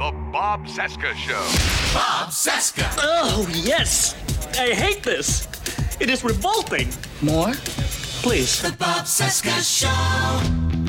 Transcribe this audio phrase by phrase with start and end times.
[0.00, 1.34] The Bob Cesca Show.
[1.92, 2.90] Bob Cesca.
[2.96, 4.14] Oh, yes.
[4.58, 5.46] I hate this.
[6.00, 6.88] It is revolting.
[7.20, 7.52] More?
[8.22, 8.62] Please.
[8.62, 10.79] The Bob Cesca Show.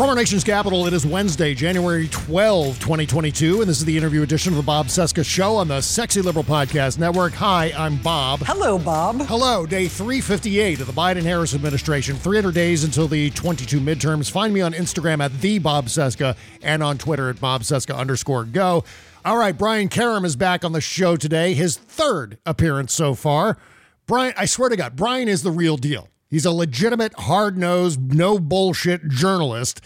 [0.00, 4.22] From our nation's capital, it is Wednesday, January 12, 2022, and this is the interview
[4.22, 7.34] edition of the Bob Cesca Show on the Sexy Liberal Podcast Network.
[7.34, 8.40] Hi, I'm Bob.
[8.44, 9.20] Hello, Bob.
[9.20, 14.30] Hello, day 358 of the Biden Harris administration, 300 days until the 22 midterms.
[14.30, 18.44] Find me on Instagram at the Bob Cesca and on Twitter at Bob Cesca underscore
[18.44, 18.84] go.
[19.22, 23.58] All right, Brian Karem is back on the show today, his third appearance so far.
[24.06, 26.08] Brian, I swear to God, Brian is the real deal.
[26.30, 29.80] He's a legitimate, hard nosed, no bullshit journalist.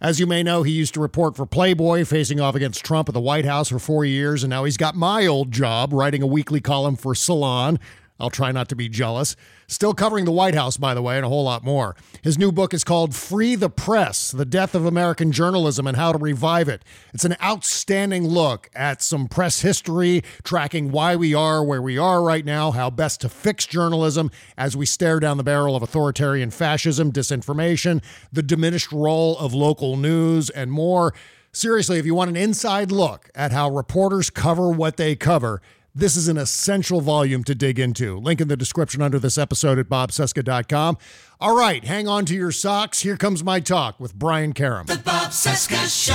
[0.00, 3.14] As you may know, he used to report for Playboy, facing off against Trump at
[3.14, 6.26] the White House for four years, and now he's got my old job writing a
[6.26, 7.80] weekly column for Salon.
[8.20, 9.36] I'll try not to be jealous.
[9.68, 11.94] Still covering the White House, by the way, and a whole lot more.
[12.22, 16.12] His new book is called Free the Press The Death of American Journalism and How
[16.12, 16.84] to Revive It.
[17.14, 22.22] It's an outstanding look at some press history, tracking why we are where we are
[22.22, 26.50] right now, how best to fix journalism as we stare down the barrel of authoritarian
[26.50, 31.14] fascism, disinformation, the diminished role of local news, and more.
[31.52, 35.62] Seriously, if you want an inside look at how reporters cover what they cover,
[35.98, 38.18] this is an essential volume to dig into.
[38.18, 40.96] Link in the description under this episode at bobcesca.com.
[41.40, 43.00] All right, hang on to your socks.
[43.00, 44.86] Here comes my talk with Brian Karem.
[44.86, 46.14] The Bob Cesca Show.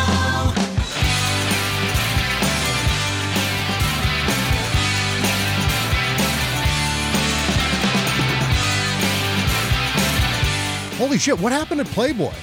[10.97, 12.33] Holy shit, what happened at Playboy?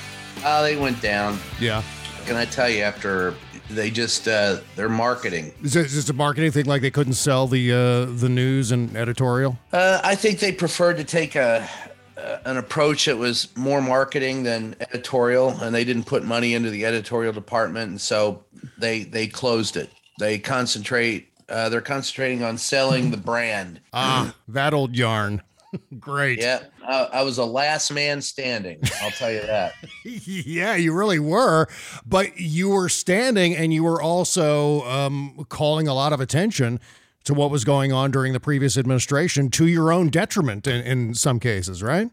[0.44, 1.38] Oh, they went down.
[1.58, 1.82] Yeah.
[2.26, 3.34] Can I tell you after
[3.74, 5.52] they just uh, they're marketing?
[5.62, 8.72] Is this, is this a marketing thing like they couldn't sell the uh, the news
[8.72, 9.58] and editorial?
[9.72, 11.68] Uh, I think they preferred to take a
[12.16, 16.70] uh, an approach that was more marketing than editorial, and they didn't put money into
[16.70, 18.44] the editorial department, and so
[18.78, 19.90] they they closed it.
[20.18, 21.28] They concentrate.
[21.48, 23.80] Uh, they're concentrating on selling the brand.
[23.92, 25.42] Ah, that old yarn.
[26.00, 26.38] Great.
[26.40, 28.80] Yeah, I, I was a last man standing.
[29.02, 29.74] I'll tell you that.
[30.04, 31.66] yeah, you really were.
[32.04, 36.80] But you were standing and you were also um, calling a lot of attention
[37.24, 41.14] to what was going on during the previous administration to your own detriment in, in
[41.14, 42.10] some cases, right?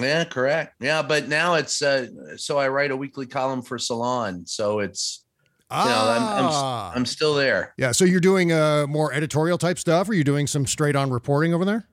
[0.00, 0.76] Yeah, correct.
[0.80, 2.06] Yeah, but now it's uh,
[2.36, 5.24] so I write a weekly column for Salon, so it's
[5.70, 6.90] you know I'm, Ah.
[6.92, 7.74] I'm I'm still there.
[7.76, 7.90] Yeah.
[7.92, 10.08] So you're doing uh, more editorial type stuff?
[10.08, 11.88] Or are you doing some straight on reporting over there?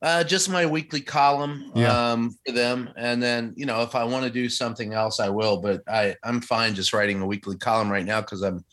[0.00, 2.12] Uh, just my weekly column Yeah.
[2.12, 5.28] um, for them, and then you know if I want to do something else, I
[5.28, 5.56] will.
[5.60, 8.64] But I I'm fine just writing a weekly column right now because I'm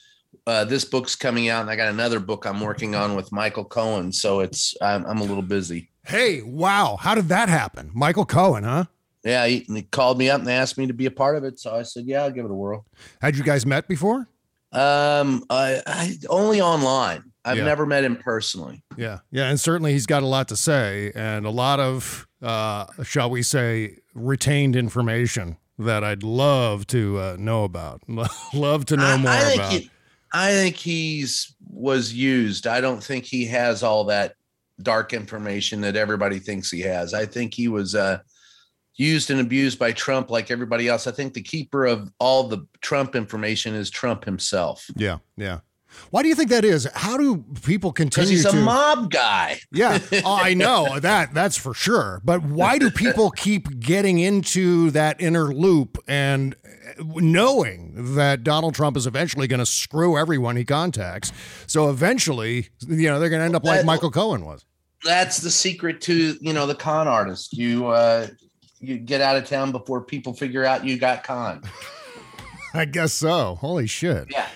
[0.45, 3.65] uh, this book's coming out, and I got another book I'm working on with Michael
[3.65, 5.89] Cohen, so it's I'm, I'm a little busy.
[6.05, 6.97] Hey, wow.
[6.99, 7.89] How did that happen?
[7.95, 8.83] Michael Cohen, huh?
[9.23, 11.57] Yeah, he, he called me up and asked me to be a part of it,
[11.59, 12.85] so I said, yeah, I'll give it a whirl.
[13.19, 14.29] Had you guys met before?
[14.71, 17.31] Um, I, I only online.
[17.45, 17.63] I've Yeah.
[17.65, 18.83] never met him personally.
[18.97, 19.19] Yeah.
[19.31, 19.49] Yeah.
[19.49, 23.43] And certainly he's got a lot to say and a lot of, uh, shall we
[23.43, 28.01] say, retained information that I'd love to uh, know about.
[28.53, 29.71] love to know I, more I think about.
[29.73, 29.91] he,
[30.33, 32.65] I think he's was used.
[32.67, 34.33] I don't think he has all that
[34.81, 37.13] dark information that everybody thinks he has.
[37.13, 38.19] I think he was uh,
[38.95, 41.05] used and abused by Trump like everybody else.
[41.07, 44.85] I think the keeper of all the Trump information is Trump himself.
[44.95, 45.17] yeah.
[45.37, 45.59] Yeah.
[46.11, 46.87] Why do you think that is?
[46.93, 48.57] How do people continue he's a to?
[48.57, 49.59] mob guy.
[49.71, 51.33] yeah, oh, I know that.
[51.33, 52.21] That's for sure.
[52.23, 56.55] But why do people keep getting into that inner loop and
[56.99, 61.31] knowing that Donald Trump is eventually going to screw everyone he contacts?
[61.67, 64.65] So eventually, you know, they're going to end up like Michael Cohen was.
[65.03, 67.53] That's the secret to you know the con artist.
[67.53, 68.27] You uh,
[68.79, 71.61] you get out of town before people figure out you got con.
[72.73, 73.55] I guess so.
[73.55, 74.27] Holy shit.
[74.29, 74.47] Yeah.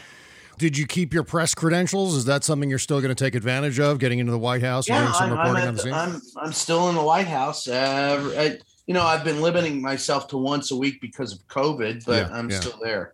[0.59, 2.15] Did you keep your press credentials?
[2.17, 4.89] Is that something you're still going to take advantage of, getting into the White House
[4.89, 5.94] and Yeah, doing some I'm, I'm, reporting at on the scene?
[5.94, 7.65] I'm I'm still in the White House.
[7.65, 12.06] Uh, I, you know, I've been limiting myself to once a week because of COVID,
[12.06, 12.59] but Yeah, I'm yeah.
[12.59, 13.13] still there.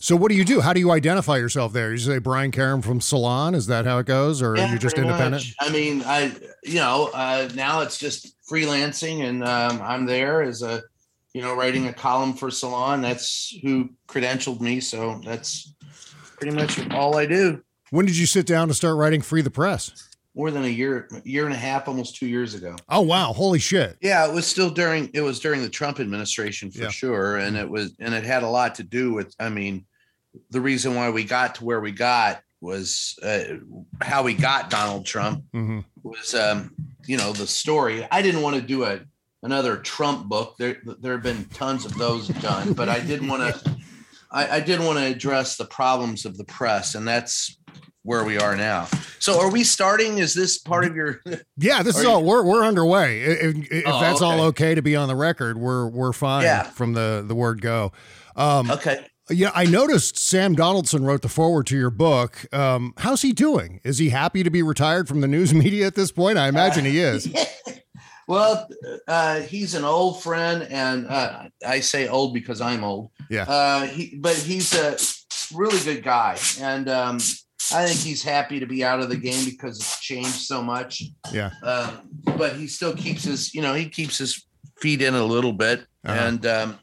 [0.00, 0.60] So what do you do?
[0.60, 1.92] How do you identify yourself there?
[1.92, 3.54] You say Brian Karem from Salon?
[3.54, 5.44] Is that how it goes, or are you just independent?
[5.44, 5.54] much.
[5.60, 6.32] I mean, I
[6.64, 10.82] you know uh, now it's just freelancing, and um, I'm there as a
[11.34, 13.00] you know writing a column for Salon.
[13.00, 15.72] That's who credentialed me, so that's
[16.40, 17.62] pretty much all I do.
[17.90, 20.08] When did you sit down to start writing Free the Press?
[20.34, 22.76] More than a year, year and a half, almost two years ago.
[22.88, 23.98] Oh wow, holy shit!
[24.00, 26.88] Yeah, it was still during it was during the Trump administration for Yeah.
[26.88, 29.34] sure, and it was and it had a lot to do with.
[29.40, 29.86] I mean,
[30.50, 33.40] the reason why we got to where we got was uh,
[34.00, 36.74] how we got Donald Trump hmm was um,
[37.06, 38.06] you know the story.
[38.10, 39.00] I didn't want to do a
[39.42, 40.54] another Trump book.
[40.58, 43.76] There there have been tons of those done, but I didn't want to.
[44.32, 47.56] I, I did want to address the problems of the press, and that's
[48.02, 48.88] where we are now.
[49.18, 50.18] So, are we starting?
[50.18, 51.20] Is this part of your?
[51.56, 53.20] Yeah, this is you- all we're we're underway.
[53.22, 54.42] If, if Oh, that's all okay.
[54.70, 56.62] okay to be on the record, we're we're fine Yeah.
[56.62, 57.92] from the the word go.
[58.36, 59.04] Um, Okay.
[59.28, 62.46] yeah, I noticed Sam Donaldson wrote the forward to your book.
[62.54, 63.80] Um, how's he doing?
[63.84, 66.38] Is he happy to be retired from the news media at this point?
[66.38, 67.28] I imagine he is.
[68.30, 68.68] Well,
[69.08, 73.10] uh, he's an old friend, and uh, I say old because I'm old.
[73.28, 73.42] Yeah.
[73.42, 74.96] Uh, he, but he's a
[75.52, 77.16] really good guy, and um,
[77.74, 81.02] I think he's happy to be out of the game because it's changed so much.
[81.32, 81.50] Yeah.
[81.64, 84.46] Um, but he still keeps his, you know, he keeps his
[84.80, 86.12] feet in a little bit, Uh-huh.
[86.14, 86.78] and um,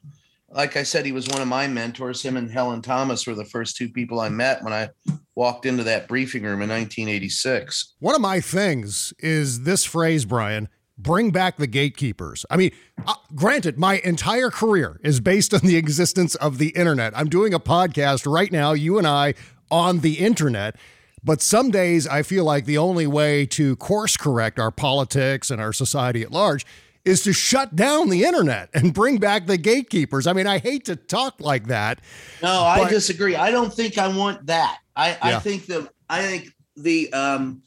[0.49, 2.21] like I said, he was one of my mentors.
[2.21, 4.89] Him and Helen Thomas were the first two people I met when I
[5.35, 7.93] walked into that briefing room in 1986.
[7.99, 10.67] One of my things is this phrase, Brian.
[10.97, 12.45] Bring back the gatekeepers.
[12.49, 12.71] I mean,
[13.05, 17.15] uh, granted, my entire career is based on the existence of the internet.
[17.15, 19.35] I'm doing a podcast right now, you and I,
[19.69, 20.75] on the internet.
[21.23, 25.61] But some days I feel like the only way to course correct our politics and
[25.61, 26.65] our society at large
[27.05, 30.27] is to shut down the internet and bring back the gatekeepers.
[30.27, 32.01] I mean, I hate to talk like that.
[32.43, 33.35] No, I disagree.
[33.35, 34.79] I don't think I want that.
[34.95, 35.37] I, Yeah.
[35.37, 37.61] I think the I think the um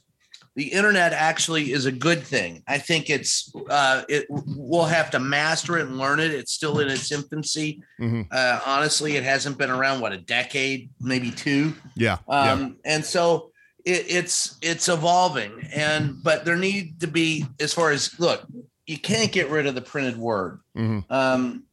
[0.61, 2.63] the internet actually is a good thing.
[2.69, 6.33] I think it's uh it we'll have to master it and learn it.
[6.33, 7.83] It's still in its infancy.
[7.99, 8.27] Mhm.
[8.31, 11.73] Uh honestly, it hasn't been around what a decade, maybe two.
[11.97, 12.19] Yeah.
[12.29, 13.53] Um and so
[13.87, 18.47] it, it's it's evolving and but there need to be as far as look,
[18.87, 20.83] you can't get rid of the printed word yeah.
[20.83, 21.11] Mhm.
[21.11, 21.65] um,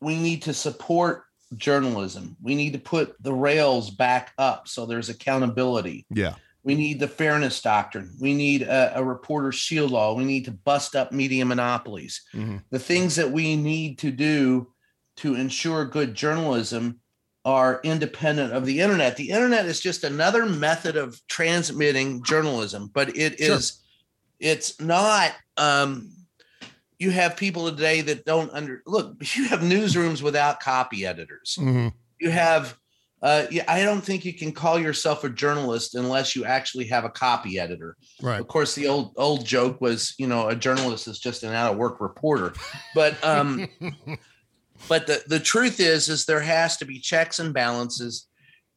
[0.00, 1.24] we need to support
[1.58, 2.36] journalism.
[2.40, 6.06] We need to put the rails back up so there's accountability.
[6.08, 6.36] Yeah.
[6.62, 8.14] We need the fairness doctrine.
[8.20, 10.14] We need a, a reporter shield law.
[10.14, 12.22] We need to bust up media monopolies.
[12.34, 12.62] Mhm.
[12.70, 14.72] The things that we need to do
[15.16, 17.00] to ensure good journalism
[17.46, 19.16] are independent of the internet.
[19.16, 24.50] The internet is just another method of transmitting journalism, but it is Sure.
[24.50, 26.10] it's not um
[26.98, 31.92] you have people today that don't under look you have newsrooms without copy editors Mhm.
[32.18, 32.76] you have
[33.22, 37.04] uh yeah, i don't think you can call yourself a journalist unless you actually have
[37.04, 37.96] a copy editor.
[38.22, 38.40] Right.
[38.40, 41.72] of course the old old joke was you know a journalist is just an out
[41.72, 42.52] of work reporter.
[42.94, 43.68] But um
[44.88, 48.26] but the the truth is is there has to be checks and balances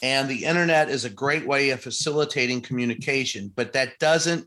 [0.03, 3.51] and the internet is a great way of facilitating communication.
[3.55, 4.45] But that doesn't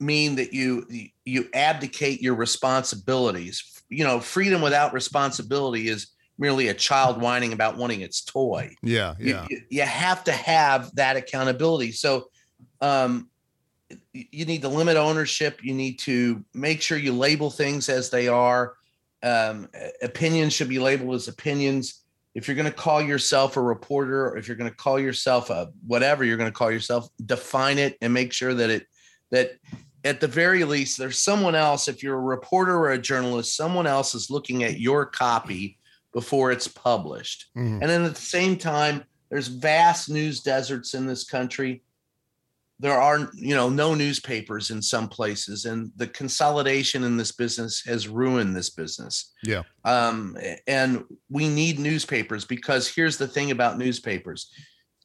[0.00, 0.84] mean that you
[1.24, 3.82] you abdicate your responsibilities.
[3.88, 6.08] You know freedom without responsibility is
[6.38, 9.14] merely a child whining about wanting its toy Yeah.
[9.18, 9.46] you- Yeah.
[9.50, 12.28] you, you have to have that accountability so
[12.80, 13.28] um
[14.12, 18.28] you need to limit ownership you need to make sure you label things as they
[18.28, 18.74] are
[19.22, 19.68] um
[20.02, 22.02] opinions should be labeled as opinions
[22.34, 25.48] if you're going to call yourself a reporter or if you're going to call yourself
[25.50, 28.86] a whatever you're going to call yourself define it and make sure that it
[29.30, 29.52] that
[30.04, 33.86] at the very least there's someone else if you're a reporter or a journalist someone
[33.86, 35.78] else is looking at your copy
[36.20, 37.80] before it's published Mhm.
[37.82, 41.82] and then at the same time, there's vast news deserts in this country.
[42.78, 47.82] There are, you know, no newspapers in some places, and the consolidation in this business
[47.84, 49.32] has ruined this business.
[49.42, 49.62] Yeah.
[49.84, 54.50] Um, and we need newspapers because here's the thing about newspapers: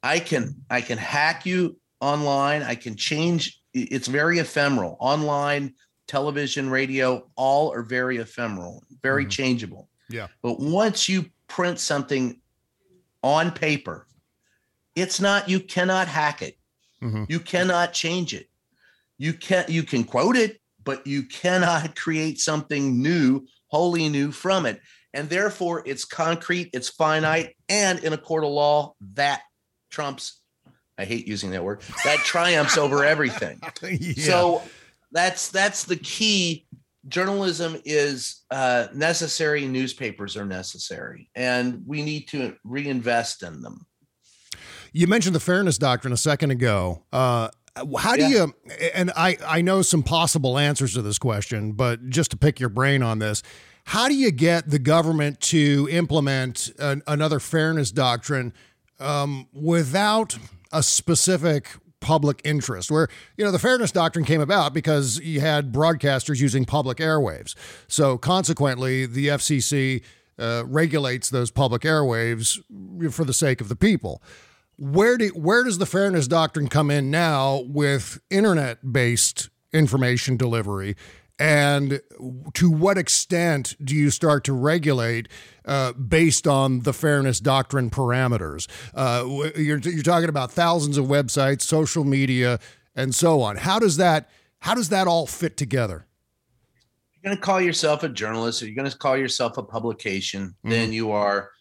[0.04, 2.62] I can I can hack you online.
[2.62, 3.62] I can change.
[3.74, 4.96] It's very ephemeral.
[5.00, 5.74] Online,
[6.08, 9.30] television, radio, all are very ephemeral, very Mhm.
[9.30, 9.90] changeable.
[10.12, 10.28] Yeah.
[10.42, 12.40] But once you print something
[13.24, 14.08] on paper,
[14.96, 15.50] it's not.
[15.50, 16.58] You cannot hack it.
[17.02, 17.30] Mhm.
[17.30, 18.50] You cannot change it.
[19.18, 24.66] You can you can quote it, but you cannot create something new, wholly new from
[24.66, 24.82] it.
[25.14, 29.42] And therefore, it's concrete, it's finite, and in a court of law, that
[29.90, 30.40] trumps.
[30.98, 31.82] I hate using that word.
[32.06, 33.60] That triumphs over everything.
[33.82, 34.24] Yeah.
[34.24, 34.64] So
[35.12, 36.66] that's that's the key.
[37.08, 39.66] Journalism is uh, necessary.
[39.66, 43.86] Newspapers are necessary, and we need to reinvest in them.
[44.94, 47.04] You mentioned the fairness doctrine a second ago.
[47.12, 47.50] Uh,
[47.98, 48.28] how do Yeah.
[48.28, 48.54] you?
[48.94, 52.70] And I I know some possible answers to this question, but just to pick your
[52.70, 53.42] brain on this,
[53.86, 58.54] how do you get the government to implement an, another fairness doctrine
[59.00, 60.38] um, without
[60.72, 61.70] a specific
[62.02, 66.66] public interest where you know the fairness doctrine came about because you had broadcasters using
[66.66, 67.56] public airwaves.
[67.88, 70.04] So consequently the fcc
[70.38, 72.60] uh, regulates those public airwaves
[73.14, 74.22] for the sake of the people.
[74.78, 80.96] Where do where does the fairness doctrine come in now with internet based information delivery
[81.42, 82.02] and
[82.54, 85.28] to what extent do you start to regulate
[85.66, 88.68] uh, based on the fairness doctrine parameters?
[88.94, 92.60] Uh, you're, you're talking about thousands of websites, social media,
[92.96, 93.58] and so on.
[93.58, 94.30] How does that
[94.60, 96.06] how does that all fit together?
[97.22, 100.56] you're going to call yourself a journalist or you're going to call yourself a publication,
[100.64, 101.52] then you are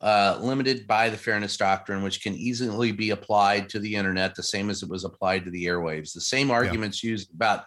[0.00, 4.42] uh, limited by the fairness doctrine, which can easily be applied to the internet, the
[4.42, 6.12] same as it was applied to the airwaves.
[6.12, 7.64] The same arguments used about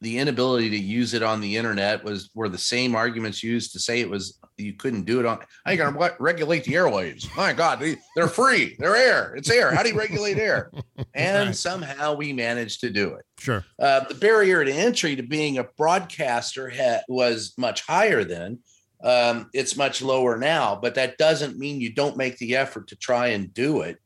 [0.00, 3.80] the inability to use it on the internet was were the same arguments used to
[3.80, 5.38] say it was you couldn't do it on.
[5.68, 7.28] You going to regulate the airwaves?
[7.36, 8.76] My God, they, they're free.
[8.78, 9.34] They're air.
[9.36, 9.72] It's air.
[9.72, 10.70] How do you regulate air?
[11.14, 11.56] And Right.
[11.56, 13.64] somehow we managed to do it Sure.
[13.80, 18.58] uh, the barrier to entry to being a broadcaster ha- was much higher then.
[19.02, 22.96] Um, it's much lower now, but that doesn't mean you don't make the effort to
[22.96, 23.98] try and do it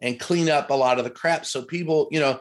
[0.00, 2.38] and clean up a lot of the crap so people, you know,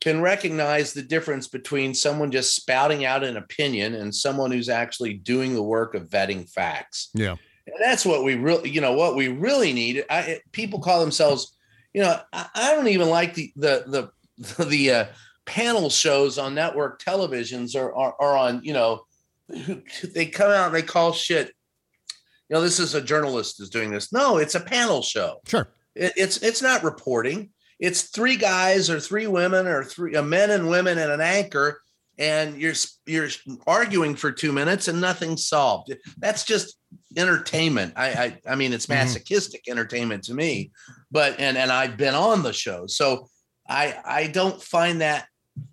[0.00, 5.14] can recognize the difference between someone just spouting out an opinion and someone who's actually
[5.14, 7.08] doing the work of vetting facts.
[7.14, 7.36] Yeah.
[7.66, 10.04] And that's what we really, you know, what we really need.
[10.08, 11.56] I, people call themselves,
[11.92, 15.04] you know, I, I don't even like the the the the uh,
[15.46, 19.06] panel shows on network televisions or or, are on, you know,
[20.14, 21.52] they come out and they call shit.
[22.48, 24.12] You know, this is a journalist is doing this.
[24.12, 25.40] No, it's a panel show.
[25.46, 25.68] Sure.
[25.96, 27.50] It, it's it's not reporting.
[27.78, 31.80] It's three guys or three women or three uh, men and women and an anchor,
[32.18, 33.28] and you're you're
[33.66, 35.94] arguing for two minutes and nothing's solved.
[36.18, 36.78] That's just
[37.16, 37.92] entertainment.
[37.96, 38.96] I I, I mean, it's Mhm.
[38.96, 40.70] masochistic entertainment to me,
[41.10, 43.28] but and and I've been on the show, so
[43.68, 45.26] I I don't find that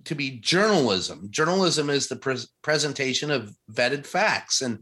[0.06, 1.28] to be journalism.
[1.30, 4.80] Journalism is the pres presentation of vetted facts and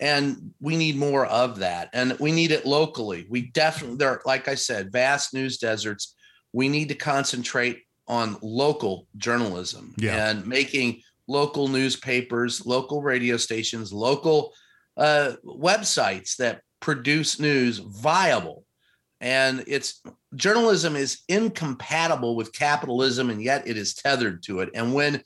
[0.00, 4.48] and we need more of that and we need it locally we definitely there like
[4.48, 6.14] i said vast news deserts
[6.52, 10.30] we need to concentrate on local journalism Yeah.
[10.30, 14.52] and making local newspapers local radio stations local
[14.96, 18.64] uh, websites that produce news viable
[19.20, 20.02] and it's
[20.34, 25.22] journalism is incompatible with capitalism and yet it is tethered to it and when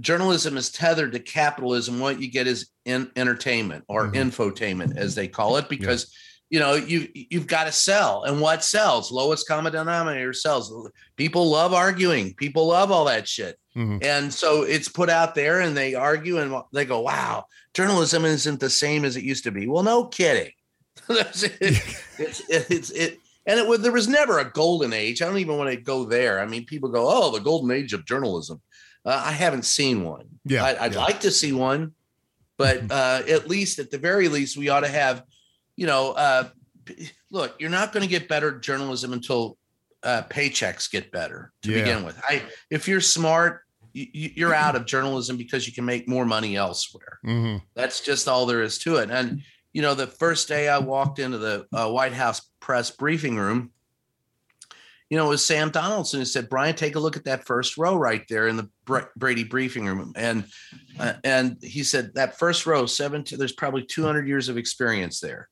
[0.00, 4.30] journalism is tethered to capitalism what you get is in, entertainment or Mhm.
[4.30, 6.12] infotainment as they call it because
[6.54, 8.22] you know you you've got to sell.
[8.22, 9.10] And what sells?
[9.10, 10.72] Lowest common denominator sells.
[11.16, 12.32] People love arguing.
[12.34, 13.58] People love all that shit.
[13.76, 14.04] Mhm.
[14.04, 17.44] and so it's put out there and they argue and they go wow
[17.74, 19.66] journalism isn't the same as it used to be.
[19.66, 20.52] Well no kidding.
[21.08, 25.22] It's it's it's it and it was there was never a golden age.
[25.22, 26.38] I don't even want to go there.
[26.38, 28.62] I mean people go oh the golden age of journalism.
[29.04, 30.26] Uh, I haven't seen one.
[30.44, 31.00] Yeah, I, I'd yeah.
[31.00, 31.94] like to see one,
[32.56, 35.24] but uh, at least, at the very least, we ought to have,
[35.76, 36.48] you know, uh,
[37.30, 39.56] look, you're not going to get better journalism until
[40.02, 41.78] uh, paychecks get better to Yeah.
[41.78, 42.20] begin with.
[42.28, 43.62] I, if you're smart,
[43.92, 47.18] you, you're out of journalism because you can make more money elsewhere.
[47.24, 47.62] Mhm.
[47.74, 49.10] That's just all there is to it.
[49.10, 53.36] And you know, the first day I walked into the uh, White House press briefing
[53.36, 53.70] room,
[55.10, 57.76] you know, it was Sam Donaldson who said, "Brian, take a look at that first
[57.76, 60.44] row right there in the Bra- Brady briefing room." And
[60.98, 63.24] uh, and he said that first row, seven.
[63.30, 65.48] There's probably 200 years of experience there.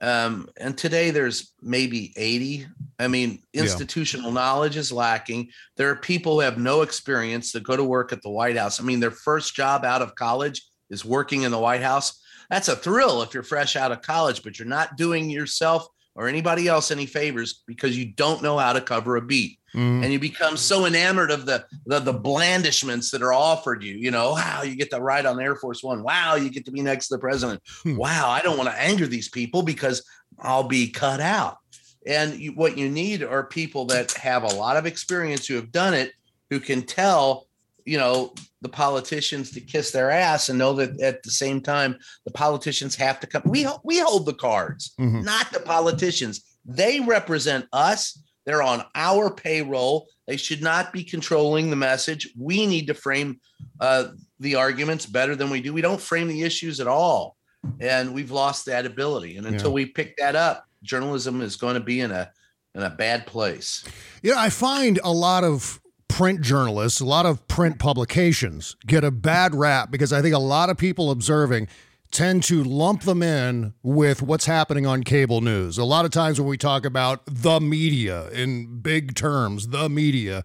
[0.00, 2.66] Um, and today there's maybe 80.
[2.98, 3.62] I mean, Yeah.
[3.62, 5.50] institutional knowledge is lacking.
[5.76, 8.80] There are people who have no experience that go to work at the White House.
[8.80, 12.20] I mean, their first job out of college is working in the White House.
[12.50, 16.28] That's a thrill if you're fresh out of college, but you're not doing yourself or
[16.28, 19.57] anybody else any favors because you don't know how to cover a beat.
[19.74, 20.02] Mhm.
[20.02, 23.94] And you become so enamored of the, the the blandishments that are offered you.
[23.94, 26.02] You know, wow, you get to ride on Air Force One.
[26.02, 27.60] Wow, you get to be next to the president.
[27.82, 27.96] Hmm.
[27.96, 30.02] Wow, I don't want to anger these people because
[30.40, 31.58] I'll be cut out.
[32.06, 35.70] And you, what you need are people that have a lot of experience who have
[35.72, 36.12] done it,
[36.48, 37.46] who can tell,
[37.84, 38.32] you know,
[38.62, 42.96] the politicians to kiss their ass and know that at the same time the politicians
[42.96, 43.42] have to come.
[43.44, 45.24] We we hold the cards, Mhm.
[45.24, 46.40] not the politicians.
[46.64, 48.18] They represent us.
[48.48, 50.08] They're on our payroll.
[50.26, 52.30] They should not be controlling the message.
[52.34, 53.40] We need to frame
[53.78, 55.74] uh, the arguments better than we do.
[55.74, 57.36] We don't frame the issues at all,
[57.78, 59.36] and we've lost that ability.
[59.36, 59.74] And until Yeah.
[59.74, 62.30] we pick that up, journalism is going to be in a
[62.74, 63.84] in a bad place.
[64.22, 65.78] You know, I find a lot of
[66.08, 70.38] print journalists, a lot of print publications get a bad rap because I think a
[70.38, 71.68] lot of people observing
[72.10, 75.76] tend to lump them in with what's happening on cable news.
[75.76, 80.42] A lot of times when we talk about the media in big terms, the media,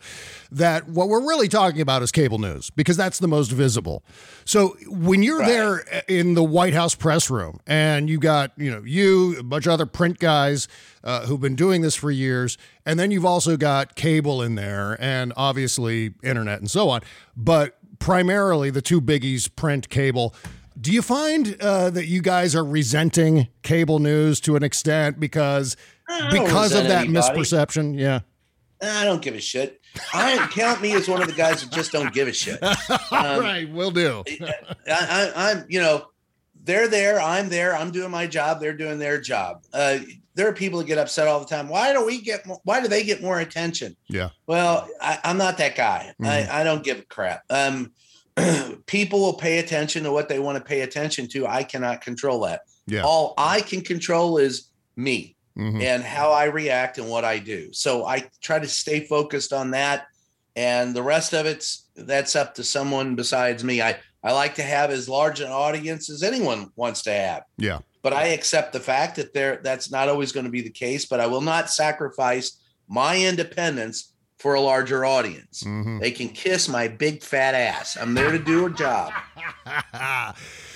[0.52, 4.04] that what we're really talking about is cable news because that's the most visible.
[4.44, 5.48] So when you're Right.
[5.48, 9.66] there in the White House press room and you got, you know, you, a bunch
[9.66, 10.68] of other print guys
[11.04, 14.98] uh, who've been doing this for years, and then you've also got cable in there
[15.02, 17.02] and obviously internet and so on,
[17.38, 20.36] but primarily the two biggies, print, cable.
[20.80, 25.78] Do you find uh, that you guys are resenting cable news to an extent because
[26.32, 27.40] because of that anybody.
[27.40, 27.98] misperception?
[27.98, 28.22] Yeah.
[28.82, 29.80] I don't give a shit.
[30.14, 32.60] I count me as one of the guys that just don't give a shit.
[33.12, 34.24] Um, right, will do.
[34.42, 34.54] I,
[34.88, 36.08] I, I'm, you know,
[36.64, 37.22] they're there.
[37.22, 37.76] I'm there.
[37.76, 38.60] I'm doing my job.
[38.60, 39.64] They're doing their job.
[39.72, 40.00] Uh,
[40.34, 41.70] there are people that get upset all the time.
[41.70, 42.46] Why do we get?
[42.46, 43.96] More, why do they get more attention?
[44.08, 44.30] Yeah.
[44.48, 46.14] Well, I, I'm not that guy.
[46.24, 47.44] I, I don't give a crap.
[47.52, 47.92] Um,
[48.88, 51.48] people will pay attention to what they want to pay attention to.
[51.48, 52.62] I cannot control that.
[52.88, 53.04] Yeah.
[53.04, 55.84] All I can control is me Mhm.
[55.84, 57.72] and how I react and what I do.
[57.74, 60.08] So I try to stay focused on that.
[60.56, 63.82] And the rest of it's that's up to someone besides me.
[63.82, 67.44] I, I like to have as large an audience as anyone wants to have.
[67.58, 67.80] Yeah.
[68.02, 71.06] But I accept the fact that there that's not always going to be the case,
[71.06, 74.13] but I will not sacrifice my independence
[74.44, 75.64] for a larger audience.
[75.64, 76.02] Mhm.
[76.02, 77.96] They can kiss my big fat ass.
[77.96, 79.14] I'm there to do a job.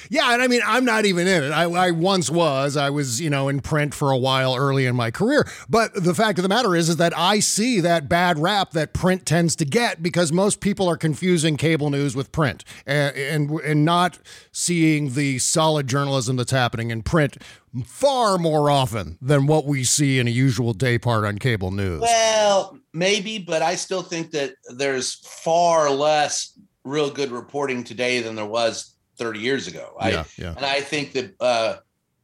[0.10, 1.52] yeah, and I mean, I'm not even in it.
[1.52, 2.78] I, I once was.
[2.78, 5.48] I was, you know, in print for a while early in my career.
[5.70, 8.94] But the fact of the matter is, is that I see that bad rap that
[8.94, 13.52] print tends to get because most people are confusing cable news with print and and,
[13.62, 14.20] and not
[14.52, 17.38] seeing the solid journalism that's happening in print
[17.86, 22.02] far more often than what we see in a usual day part on cable news.
[22.02, 28.36] Well, maybe, but I still think that there's far less real good reporting today than
[28.36, 29.96] there was 30 years ago.
[30.00, 30.54] Yeah, I, yeah.
[30.56, 31.78] And I think that uh,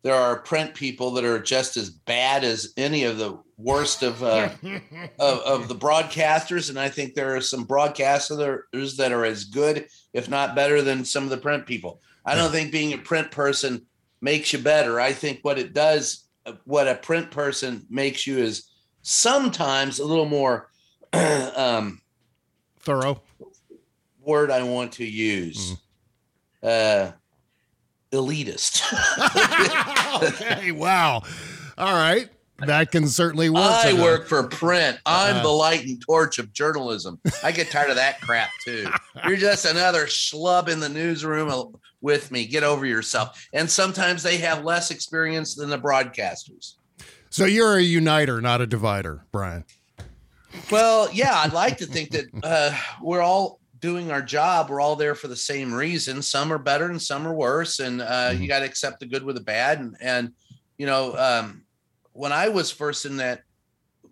[0.04, 4.22] there are print people that are just as bad as any of the worst of,
[4.22, 4.50] uh,
[5.20, 9.88] of of the broadcasters, and I think there are some broadcasters that are as good,
[10.14, 12.02] if not better, than some of the print people.
[12.26, 13.86] I don't think being a print person
[14.22, 15.00] makes you better.
[15.00, 16.26] I think what it does,
[16.64, 18.70] what a print person makes you is
[19.02, 20.70] sometimes a little more
[21.14, 22.02] um,
[22.80, 23.22] Thorough.
[24.22, 25.76] word I want to use.
[26.64, 27.12] Uh,
[28.12, 28.82] elitist.
[30.24, 31.22] okay, wow.
[31.78, 32.30] All right.
[32.60, 33.64] That can certainly work.
[33.64, 34.98] I work for print.
[35.06, 35.44] I'm Uh-huh.
[35.44, 37.20] the light and torch of journalism.
[37.44, 38.88] I get tired of that crap too.
[39.28, 42.46] You're just another schlub in the newsroom with me.
[42.46, 43.46] Get over yourself.
[43.54, 46.76] And sometimes they have less experience than the broadcasters.
[47.32, 49.66] So you're a uniter, not a divider, Brian.
[50.72, 54.70] Well, yeah, I'd like to think that uh, we're all doing our job.
[54.70, 56.22] We're all there for the same reason.
[56.22, 59.24] Some are better and some are worse, and uh, you got to accept the good
[59.26, 59.82] with the bad.
[59.82, 60.32] And and
[60.78, 61.66] you know, um,
[62.14, 63.42] when I was first in that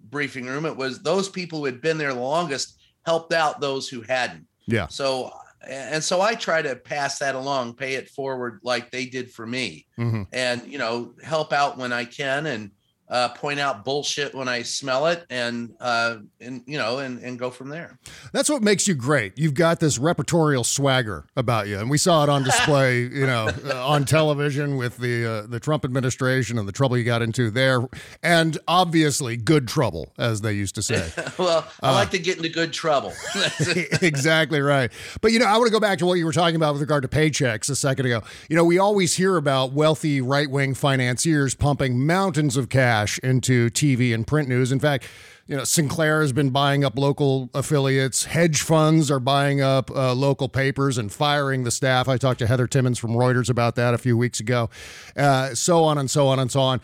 [0.09, 3.87] briefing room, it was those people who had been there the longest helped out those
[3.87, 4.45] who hadn't.
[4.67, 4.87] Yeah.
[4.87, 5.31] So
[5.65, 9.47] and so I try to pass that along, pay it forward like they did for
[9.47, 10.27] me, Mhm.
[10.33, 12.71] and you know, help out when I can and.
[13.11, 17.37] Uh, point out bullshit when I smell it, and uh, and you know, and and
[17.37, 17.99] go from there.
[18.31, 19.37] That's what makes you great.
[19.37, 23.49] You've got this repertorial swagger about you, and we saw it on display, you know,
[23.65, 27.51] uh, on television with the uh, the Trump administration and the trouble you got into
[27.51, 27.81] there,
[28.23, 31.09] and obviously good trouble, as they used to say.
[31.37, 33.13] Well, I like to get into good trouble.
[34.01, 34.91] exactly right.
[35.21, 36.81] But you know, I want to go back to what you were talking about with
[36.81, 38.21] regard to paychecks a second ago.
[38.47, 43.69] You know, we always hear about wealthy right wing financiers pumping mountains of cash into
[43.69, 44.71] TV and print news.
[44.71, 45.07] In fact,
[45.47, 48.25] you know, Sinclair has been buying up local affiliates.
[48.25, 52.07] Hedge funds are buying up uh, local papers and firing the staff.
[52.07, 54.69] I talked to Heather Timmons from Reuters about that a few weeks ago.
[55.15, 56.79] Uh, so on and so on and so on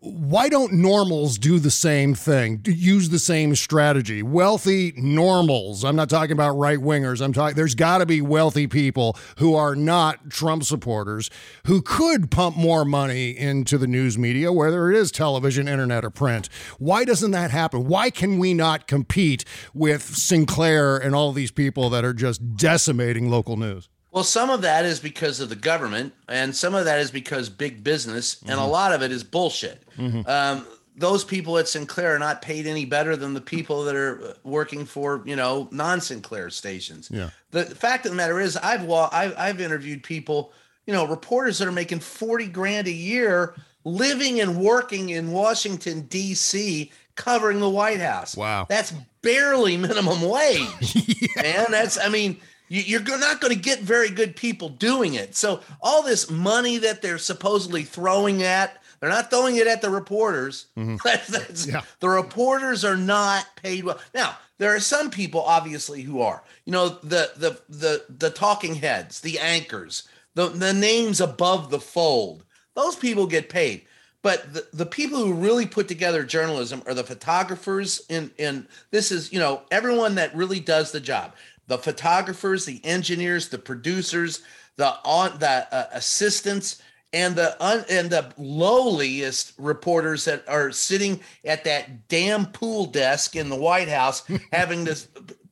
[0.00, 4.22] why don't normals do the same thing use the same strategy?
[4.22, 5.84] Wealthy normals.
[5.84, 9.54] I'm not talking about right wingers i'm talking there's got to be wealthy people who
[9.54, 11.30] are not trump supporters
[11.66, 16.10] who could pump more money into the news media whether it is television internet or
[16.10, 16.48] print.
[16.78, 17.86] Why doesn't that happen?
[17.86, 19.44] Why can we not compete
[19.74, 24.62] with sinclair and all these people that are just decimating local news Well, some of
[24.62, 28.58] that is because of the government, and some of that is because big business, and
[28.58, 29.82] a lot of it is bullshit.
[30.26, 34.22] Um, those people at Sinclair are not paid any better than the people that are
[34.24, 37.10] uh, working for you know non-Sinclair stations.
[37.12, 37.28] Yeah.
[37.50, 40.50] The fact of the matter is, I've wa- I've, I've interviewed people,
[40.86, 46.06] you know, reporters that are making forty grand a year, living and working in Washington
[46.06, 48.34] D.C., covering the White House.
[48.34, 48.64] Wow.
[48.66, 50.96] that's barely minimum wage,
[51.36, 51.66] man.
[51.68, 52.40] That's I mean.
[52.68, 55.34] You- You're not going to get very good people doing it.
[55.36, 59.90] So all this money that they're supposedly throwing at, they're not throwing it at the
[59.90, 60.66] reporters.
[60.76, 60.96] Mm-hmm.
[61.04, 61.82] That's- that's- Yeah.
[62.00, 63.98] The reporters are not paid well.
[64.14, 66.42] Now there are some people, obviously, who are.
[66.64, 71.80] You know, the the the the talking heads, the anchors, the the names above the
[71.80, 72.44] fold.
[72.74, 73.82] Those people get paid.
[74.22, 79.12] But the, the people who really put together journalism are the photographers in in this
[79.12, 81.34] is, you know, everyone that really does the job.
[81.66, 84.42] The photographers, the engineers, the producers,
[84.76, 86.80] the on the uh, assistants
[87.12, 93.36] and the un, and the lowliest reporters that are sitting at that damn pool desk
[93.36, 94.96] in the White House having to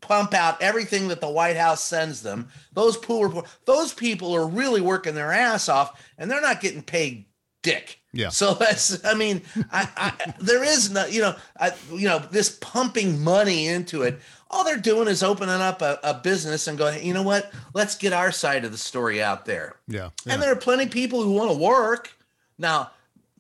[0.00, 2.48] pump out everything that the White House sends them.
[2.74, 6.83] Those pool report, those people are really working their ass off, and they're not getting
[6.83, 7.24] paid
[7.62, 7.98] dick.
[8.12, 8.29] Yeah.
[8.29, 12.59] So that's, I mean, I, I there is no, you know, I, you know, this
[12.61, 14.20] pumping money into it.
[14.55, 17.53] All they're doing is opening up a, a business and going, you know what?
[17.75, 19.75] Let's get our side of the story out there.
[19.88, 22.12] yeah, And there are plenty of people who want to work.
[22.57, 22.93] Now,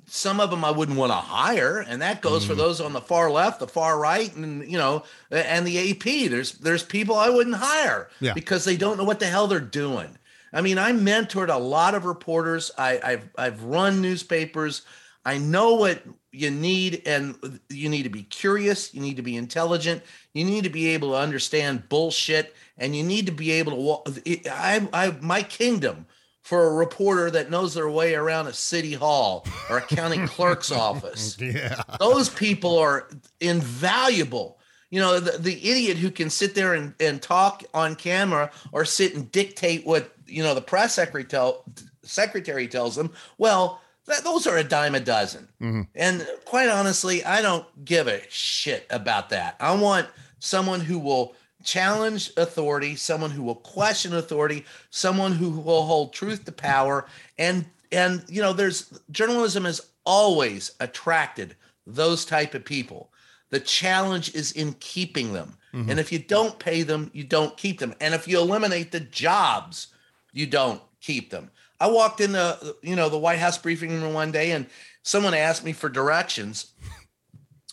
[0.06, 2.58] some of them I wouldn't want to hire, and that goes for mm.
[2.58, 6.30] those on the far left, the far right, and you know, and the AP.
[6.30, 8.34] There's there's people I wouldn't hire Yeah.
[8.34, 10.18] because they don't know what the hell they're doing.
[10.52, 12.70] I mean, I mentored a lot of reporters.
[12.76, 14.82] I, I've I've run newspapers.
[15.24, 18.92] I know what you need, and you need to be curious.
[18.92, 20.02] You need to be intelligent.
[20.32, 23.78] You need to be able to understand bullshit, and you need to be able to
[23.78, 24.08] walk.
[24.50, 26.06] I, I, my kingdom
[26.44, 30.70] for a reporter that knows their way around a city hall or a county clerk's
[30.72, 31.40] office.
[31.40, 31.80] yeah.
[31.98, 33.08] Those people are
[33.40, 34.58] invaluable.
[34.90, 38.84] You know, the, the idiot who can sit there and, and talk on camera or
[38.84, 41.64] sit and dictate what, you know, the press secretary, tell,
[42.02, 43.10] secretary tells them.
[43.38, 45.48] Well, that, those are a dime a dozen.
[45.60, 45.82] Mm-hmm.
[45.94, 49.56] And quite honestly, I don't give a shit about that.
[49.60, 55.84] I want someone who will challenge authority, someone who will question authority, someone who will
[55.84, 57.06] hold truth to power.
[57.38, 63.10] And and you know, there's journalism has always attracted those type of people.
[63.50, 65.56] The challenge is in keeping them.
[65.72, 65.90] Mm-hmm.
[65.90, 67.94] And if you don't pay them, you don't keep them.
[68.00, 69.88] And if you eliminate the jobs,
[70.32, 71.50] you don't keep them.
[71.84, 74.66] I walked in the you know the White House briefing room one day and
[75.02, 76.72] someone asked me for directions.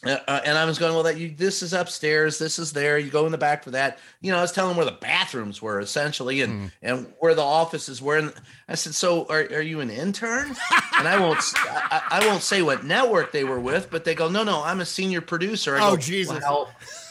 [0.04, 2.98] Uh, uh, and I was going, well, that you this is upstairs, this is there.
[2.98, 4.00] You go in the back for that.
[4.20, 8.02] You know, I was telling where the bathrooms were essentially, and and where the offices
[8.02, 8.18] were.
[8.18, 8.34] And
[8.68, 10.48] I said, so are, are you an intern?
[10.98, 14.28] and I won't I, I won't say what network they were with, but they go,
[14.28, 15.78] no, no, I'm a senior producer.
[15.78, 16.42] I Oh, go, Jesus.
[16.42, 16.70] "Well,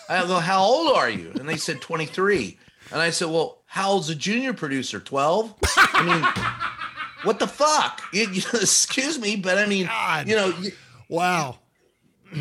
[0.08, 1.30] I go, how old are you?
[1.38, 2.58] And they said 23.
[2.92, 4.98] And I said, well, how old's a junior producer?
[4.98, 5.54] 12?
[5.76, 6.24] I mean,
[7.24, 8.02] what the fuck?
[8.12, 10.28] You- you- excuse me, but I mean, God.
[10.28, 10.48] you know.
[10.60, 10.72] You,
[11.08, 11.58] Wow.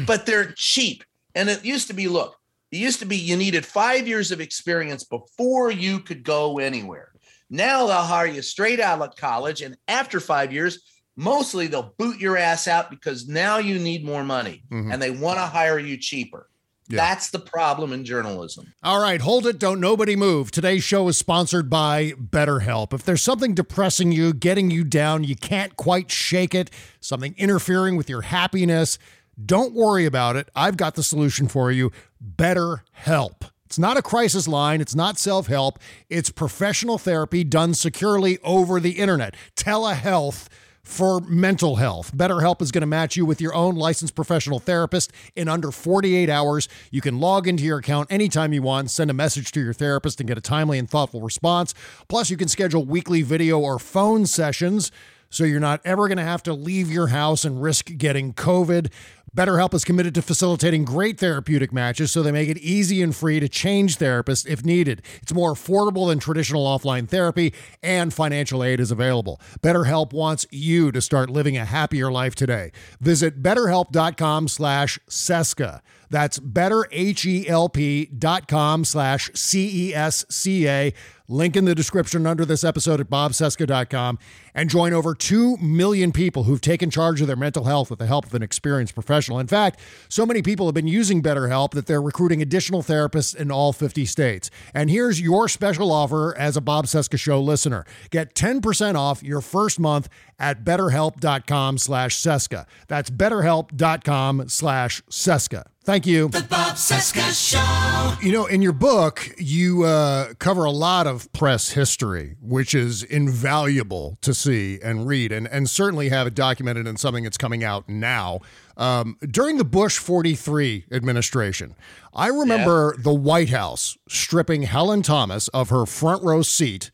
[0.06, 1.04] but they're cheap.
[1.34, 2.36] And it used to be look,
[2.72, 7.12] it used to be you needed five years of experience before you could go anywhere.
[7.50, 10.84] Now they'll hire you straight out of college, and after five years,
[11.16, 14.92] mostly they'll boot your ass out because now you need more money mm-hmm.
[14.92, 16.48] and they want to hire you cheaper.
[16.90, 16.98] Yeah.
[16.98, 18.74] That's the problem in journalism.
[18.82, 19.60] All right, hold it.
[19.60, 20.50] Don't nobody move.
[20.50, 22.94] Today's show is sponsored by BetterHelp.
[22.94, 27.96] If there's something depressing you, getting you down, you can't quite shake it, something interfering
[27.96, 28.98] with your happiness,
[29.46, 30.50] don't worry about it.
[30.56, 31.92] I've got the solution for you
[32.36, 33.50] BetterHelp.
[33.66, 34.82] It's not a crisis line.
[34.82, 35.78] It's not self help.
[36.10, 39.36] It's professional therapy done securely over the internet.
[39.56, 40.48] Telehealth
[40.84, 42.16] for mental health.
[42.16, 46.30] BetterHelp is going to match you with your own licensed professional therapist in under 48
[46.30, 46.68] hours.
[46.92, 50.20] You can log into your account anytime you want, send a message to your therapist,
[50.20, 51.74] and get a timely and thoughtful response.
[52.08, 54.92] Plus, you can schedule weekly video or phone sessions.
[55.30, 58.92] So you're not ever going to have to leave your house and risk getting COVID.
[59.36, 63.40] BetterHelp is committed to facilitating great therapeutic matches so they make it easy and free
[63.40, 65.02] to change therapists if needed.
[65.22, 69.40] It's more affordable than traditional offline therapy, and financial aid is available.
[69.62, 72.72] BetterHelp wants you to start living a happier life today.
[73.00, 75.82] Visit betterhelp.com slash Cesca.
[76.10, 80.94] That's betterhelp.com slash C-E-S-C-A.
[81.32, 84.18] Link in the description under this episode at bobcesca.com
[84.56, 88.08] and join over 2 million people who've taken charge of their mental health with the
[88.08, 89.38] help of an experienced professional.
[89.38, 93.52] In fact, so many people have been using BetterHelp that they're recruiting additional therapists in
[93.52, 94.50] all 50 states.
[94.74, 97.86] And here's your special offer as a Bob Cesca Show listener.
[98.10, 102.66] Get 10% off your first month at betterhelp.com slash Cesca.
[102.88, 105.66] That's betterhelp.com slash Cesca.
[105.90, 106.28] Thank you.
[106.28, 108.24] The Bob Cesca Show.
[108.24, 113.02] You know, in your book, you uh, cover a lot of press history, which is
[113.02, 117.64] invaluable to see and read, and, and certainly have it documented in something that's coming
[117.64, 118.40] out now.
[118.78, 121.74] Um, during the Bush 43 administration,
[122.14, 126.92] I remember the White House stripping Helen Thomas of her front row seat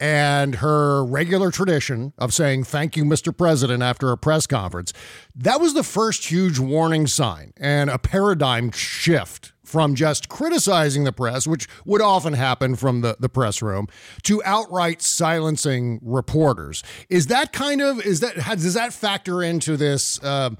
[0.00, 4.92] and her regular tradition of saying thank you mr president after a press conference
[5.34, 11.12] that was the first huge warning sign and a paradigm shift from just criticizing the
[11.12, 13.86] press which would often happen from the, the press room
[14.22, 19.76] to outright silencing reporters is that kind of is that how, does that factor into
[19.76, 20.50] this uh,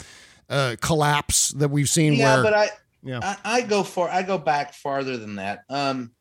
[0.48, 2.68] uh, collapse that we've seen Yeah, where but I,
[3.03, 3.20] Yeah.
[3.22, 5.64] I I go for I go back farther than that.
[5.68, 6.12] Um,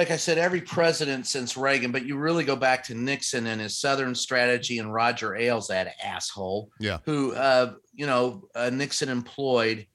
[0.00, 3.60] like I said, every president since Reagan, but you really go back to Nixon and
[3.60, 7.00] his Southern strategy and Roger Ailes, that asshole, Yeah.
[7.04, 9.86] who uh, you know uh, Nixon employed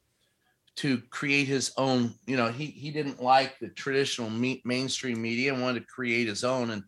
[0.75, 2.13] to create his own.
[2.27, 6.27] You know, he he didn't like the traditional me- mainstream media and wanted to create
[6.27, 6.69] his own.
[6.69, 6.83] And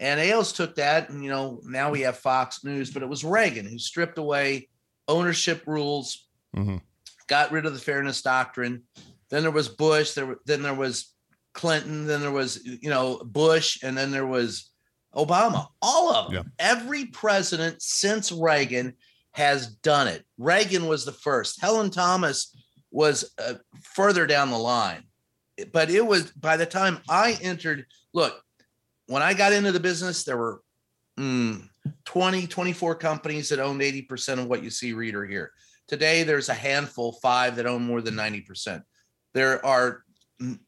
[0.00, 3.22] and Ailes took that, and you know now we have Fox News, but it was
[3.22, 4.68] Reagan who stripped away
[5.06, 6.26] ownership rules,
[6.56, 6.80] Mhm.
[7.28, 8.82] got rid of the fairness doctrine.
[9.30, 10.14] Then there was Bush.
[10.14, 11.12] There then there was
[11.56, 12.06] Clinton.
[12.06, 14.70] Then there was you know Bush, and then there was
[15.14, 15.66] Obama.
[15.82, 16.52] All of them.
[16.58, 18.94] Every president since Reagan
[19.32, 20.24] has done it.
[20.38, 21.60] Reagan was the first.
[21.60, 22.54] Helen Thomas
[22.92, 25.02] was uh, further down the line,
[25.72, 27.86] but it was by the time I entered.
[28.12, 28.40] Look,
[29.06, 30.62] when I got into the business, there were
[31.18, 31.68] mm,
[32.04, 35.52] 20, 24 companies that owned 80% of what you see reader here.
[35.88, 38.82] Today, there's a handful, five that own more than 90%.
[39.34, 40.02] There are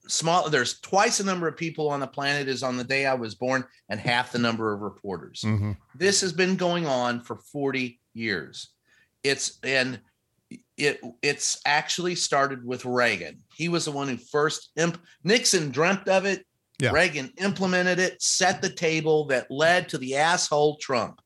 [0.06, 3.14] small, there's twice the number of people on the planet as on the day I
[3.14, 5.42] was born, and half the number of reporters.
[5.44, 5.76] Mhm.
[5.94, 8.68] This has been going on for 40 years.
[9.22, 10.00] It's and
[10.78, 13.42] it it's actually started with Reagan.
[13.54, 16.46] He was the one who first imp- Nixon dreamt of it.
[16.80, 16.92] Yeah.
[16.92, 21.20] Reagan implemented it, set the table that led to the asshole Trump.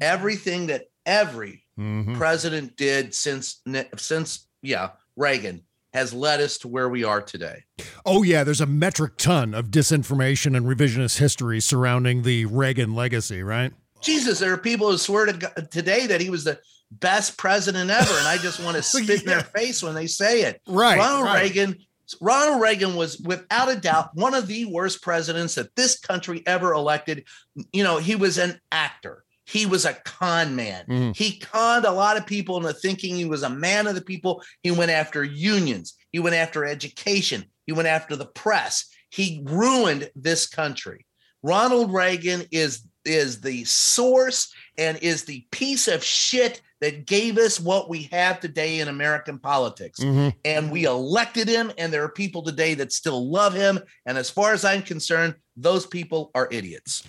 [0.00, 2.16] Everything that every Mhm.
[2.16, 3.60] president did since
[3.98, 7.64] since yeah Reagan has led us to where we are today.
[8.04, 13.42] Oh, yeah, there's a metric ton of disinformation and revisionist history surrounding the Reagan legacy,
[13.42, 13.72] right?
[14.00, 16.58] Jesus, there are people who swear to God today that he was the
[16.90, 20.42] best president ever, and I just want to spit in their face when they say
[20.42, 20.60] it.
[20.66, 21.42] Right, Ronald right.
[21.42, 21.78] Reagan.
[22.20, 26.72] Ronald Reagan was without a doubt one of the worst presidents that this country ever
[26.74, 27.24] elected.
[27.72, 29.21] You know, he was an actor.
[29.44, 30.84] He was a con man.
[30.88, 31.16] Mhm.
[31.16, 34.42] He conned a lot of people into thinking he was a man of the people.
[34.62, 35.94] He went after unions.
[36.12, 37.46] He went after education.
[37.66, 38.86] He went after the press.
[39.10, 41.06] He ruined this country.
[41.42, 47.58] Ronald Reagan is is the source and is the piece of shit that gave us
[47.58, 49.98] what we have today in American politics.
[49.98, 50.32] Mhm.
[50.44, 53.80] And we elected him, and there are people today that still love him.
[54.06, 57.02] And as far as I'm concerned, those people are idiots.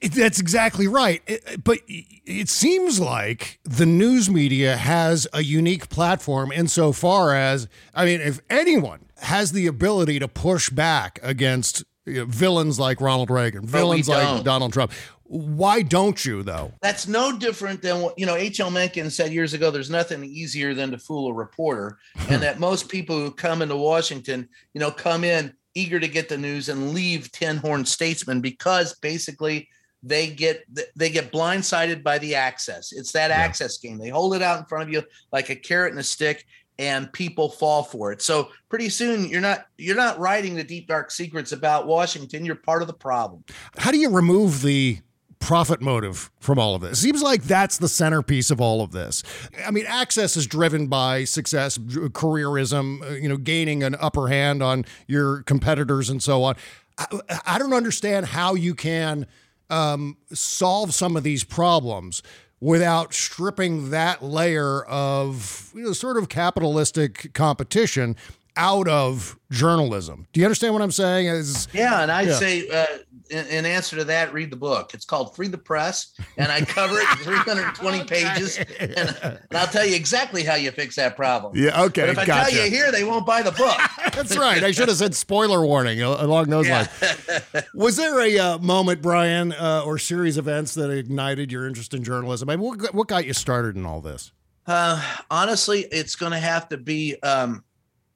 [0.00, 1.22] It- That's exactly right.
[1.26, 8.04] It- but it seems like the news media has a unique platform insofar as, I
[8.04, 13.30] mean, if anyone has the ability to push back against you know, villains like Ronald
[13.30, 14.42] Reagan, villains like.
[14.44, 14.92] Donald Trump,
[15.24, 16.72] why don't you, though?
[16.82, 18.34] That's no different than what you know.
[18.34, 18.70] H.L.
[18.70, 19.70] Mencken said years ago.
[19.70, 23.76] There's nothing easier than to fool a reporter, and that most people who come into
[23.76, 28.40] Washington, you know, come in eager to get the news and leave tin horn statesmen
[28.40, 29.68] because basically
[30.02, 30.64] they get
[30.96, 32.92] they get blindsided by the access.
[32.92, 33.98] It's that access game.
[33.98, 36.46] They hold it out in front of you like a carrot and a stick,
[36.78, 38.22] and people fall for it.
[38.22, 42.44] So pretty soon you're not you're not writing the deep dark secrets about Washington.
[42.44, 43.44] You're part of the problem.
[43.76, 45.00] How do you remove the
[45.40, 46.98] profit motive from all of this?
[46.98, 49.22] Seems like that's the centerpiece of all of this.
[49.66, 54.62] I mean, access is driven by success, careerism, uh, you know, gaining an upper hand
[54.62, 56.56] on your competitors and so on.
[56.96, 59.26] I, I don't understand how you can
[59.70, 62.22] um, solve some of these problems
[62.60, 68.14] without stripping that layer of you know, sort of capitalistic competition
[68.56, 70.26] out of journalism.
[70.32, 71.26] Do you understand what I'm saying?
[71.72, 72.38] Yeah, and I'd Yeah.
[72.38, 72.84] say uh,
[73.30, 74.92] in, in answer to that, read the book.
[74.94, 79.66] It's called Free the Press, and I cover it in 320 pages, and, and I'll
[79.66, 81.52] tell you exactly how you fix that problem.
[81.56, 82.50] yeah, okay, But if I gotcha.
[82.50, 83.76] tell you here, they won't buy the book.
[84.14, 84.62] That's right.
[84.62, 86.86] I should have said spoiler warning along those Yeah.
[87.02, 87.64] lines.
[87.74, 91.94] Was there a uh, moment, Brian, uh, or series of events that ignited your interest
[91.94, 92.50] in journalism?
[92.50, 94.32] I mean, what, got- what got you started in all this?
[94.66, 97.20] Uh, honestly, it's going to have to be.
[97.22, 97.64] Um,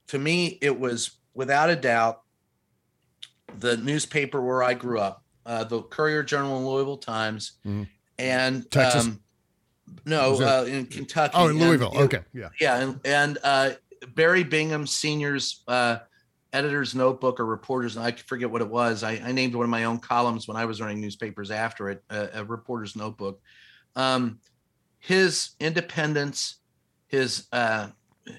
[0.09, 2.21] to me, it was without a doubt
[3.59, 7.89] the newspaper where I grew up, uh, the Courier Journal and Louisville Times, Mhm.
[8.19, 9.07] and Texas?
[9.07, 9.21] Um,
[10.05, 11.35] no, uh, in Kentucky.
[11.37, 11.93] Oh, in Louisville.
[11.95, 12.49] it- Okay, yeah.
[12.61, 13.71] Yeah, and, and uh,
[14.15, 15.99] Barry Bingham Senior's uh,
[16.53, 19.03] editor's notebook or reporters, and I forget what it was.
[19.03, 22.03] I, I named one of my own columns when I was running newspapers after it,
[22.11, 23.41] uh, a reporter's notebook.
[23.97, 24.41] Um,
[24.99, 26.57] his independence,
[27.09, 27.89] his, uh,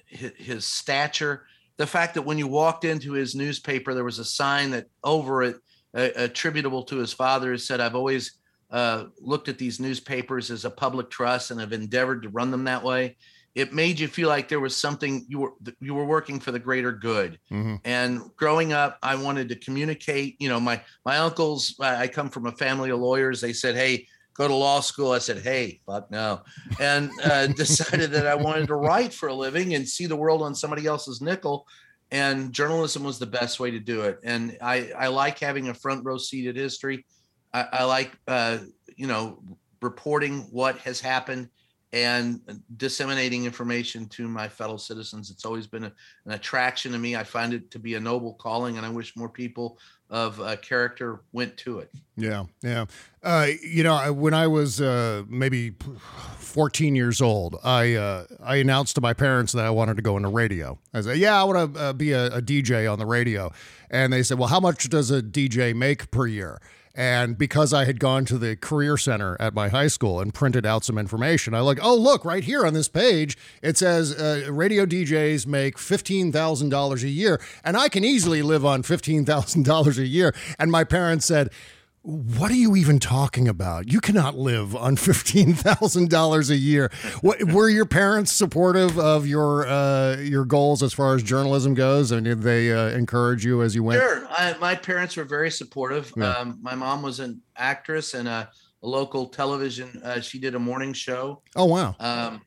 [0.07, 1.45] his his stature,
[1.77, 5.43] the fact that when you walked into his newspaper, there was a sign that over
[5.43, 5.57] it
[5.95, 8.39] uh, attributable to his father said, "I've always
[8.71, 12.65] uh, looked at these newspapers as a public trust and have endeavored to run them
[12.65, 13.17] that way."
[13.55, 16.59] It made you feel like there was something you were you were working for the
[16.59, 17.39] greater good.
[17.49, 17.79] Mhm.
[17.85, 20.35] And growing up, I wanted to communicate.
[20.39, 21.75] You know, my my uncles.
[21.79, 23.39] I come from a family of lawyers.
[23.39, 26.41] They said, "Hey, go to law school." I said, "Hey, fuck no,"
[26.79, 30.41] and uh, decided that I wanted to write for a living and see the world
[30.41, 31.67] on somebody else's nickel.
[32.11, 34.19] And journalism was the best way to do it.
[34.23, 37.05] And I I like having a front row seat at history.
[37.53, 38.59] I, I like uh,
[38.95, 39.41] you know
[39.81, 41.49] reporting what has happened
[41.93, 42.41] and
[42.75, 45.31] disseminating information to my fellow citizens.
[45.31, 45.93] It's always been a,
[46.25, 47.15] an attraction to me.
[47.15, 50.55] I find it to be a noble calling, and I wish more people of a
[50.55, 51.91] character went to it.
[52.15, 52.85] Yeah, yeah.
[53.23, 55.73] Uh, you know, when I was uh, maybe
[56.37, 60.15] 14 years old, I uh, I announced to my parents that I wanted to go
[60.15, 60.77] into radio.
[60.93, 63.51] I said, "Yeah, I want to uh, be a, a DJ on the radio,"
[63.89, 66.61] and they said, "Well, how much does a DJ make per year?"
[66.95, 70.65] And because I had gone to the career center at my high school and printed
[70.65, 74.47] out some information, I like, oh look, right here on this page, it says uh,
[74.49, 79.25] radio DJs make fifteen thousand dollars a year, and I can easily live on fifteen
[79.25, 80.33] thousand dollars a year.
[80.57, 81.49] And my parents said,
[82.05, 83.91] what are you even talking about?
[83.91, 86.91] You cannot live on fifteen thousand dollars a year.
[87.21, 92.11] What, were your parents supportive of your uh, your goals as far as journalism goes,
[92.11, 94.01] and did they uh, encourage you as you went?
[94.01, 96.13] Sure, I, my parents were very supportive.
[96.15, 96.29] Yeah.
[96.31, 98.49] Um, my mom was an actress and a,
[98.83, 99.99] a local television.
[100.03, 101.41] Uh, she did a morning show.
[101.55, 102.41] Oh wow, Um,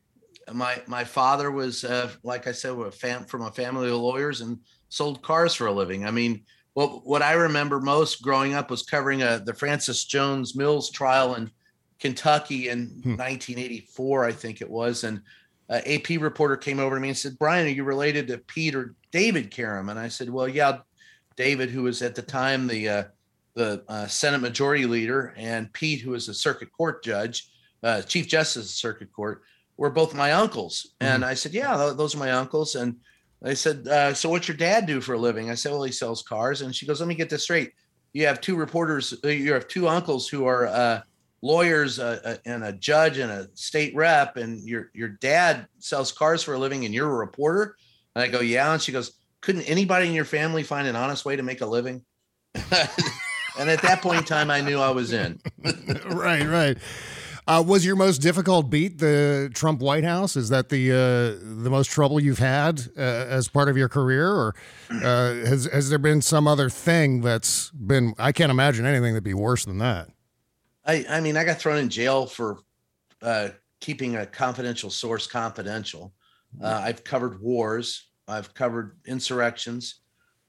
[0.53, 4.40] my my father was, uh, like I said, a fam- from a family of lawyers
[4.40, 6.07] and sold cars for a living.
[6.07, 6.44] I mean,
[6.79, 11.35] what what I remember most growing up was covering a, the Francis Jones Mills trial
[11.35, 11.51] in
[11.99, 13.17] Kentucky in Hmm.
[13.17, 15.21] 1984, I think it was, and
[15.69, 18.77] uh, AP reporter came over to me and said, "Brian, are you related to Pete
[18.77, 20.79] or David Karem?" And I said, "Well, yeah,
[21.35, 23.05] David, who was at the time the uh,
[23.55, 27.49] the uh, Senate Majority Leader, and Pete, who was a Circuit Court judge,
[27.83, 29.43] uh, Chief Justice of Circuit Court,
[29.77, 33.01] were both my uncles." And I said, "Yeah, those are my uncles." And
[33.42, 35.92] they said, uh, "So what's your dad do for a living?" I said, "Well, he
[35.92, 37.72] sells cars." And she goes, "Let me get this straight.
[38.12, 39.14] You have two reporters.
[39.24, 41.03] uh, You have two uncles who are uh,
[41.42, 46.11] lawyers uh, uh, and a judge and a state rep, and your your dad sells
[46.11, 47.77] cars for a living, and you're a reporter."
[48.14, 51.24] And I go, "Yeah." And she goes, "Couldn't anybody in your family find an honest
[51.24, 52.05] way to make a living?"
[52.55, 55.38] and at that point in time, I knew I was in.
[56.07, 56.79] right, right.
[57.49, 60.37] Uh, was your most difficult beat the Trump White House?
[60.37, 64.31] Is that the uh, the most trouble you've had uh, as part of your career,
[64.31, 64.55] or
[64.91, 68.13] uh, has has there been some other thing that's been?
[68.19, 70.11] I can't imagine anything that'd be worse than that.
[70.85, 72.59] I, I mean, I got thrown in jail for
[73.23, 73.49] uh,
[73.81, 76.13] keeping a confidential source confidential.
[76.63, 78.09] Uh, I've covered wars.
[78.29, 80.01] I've covered insurrections.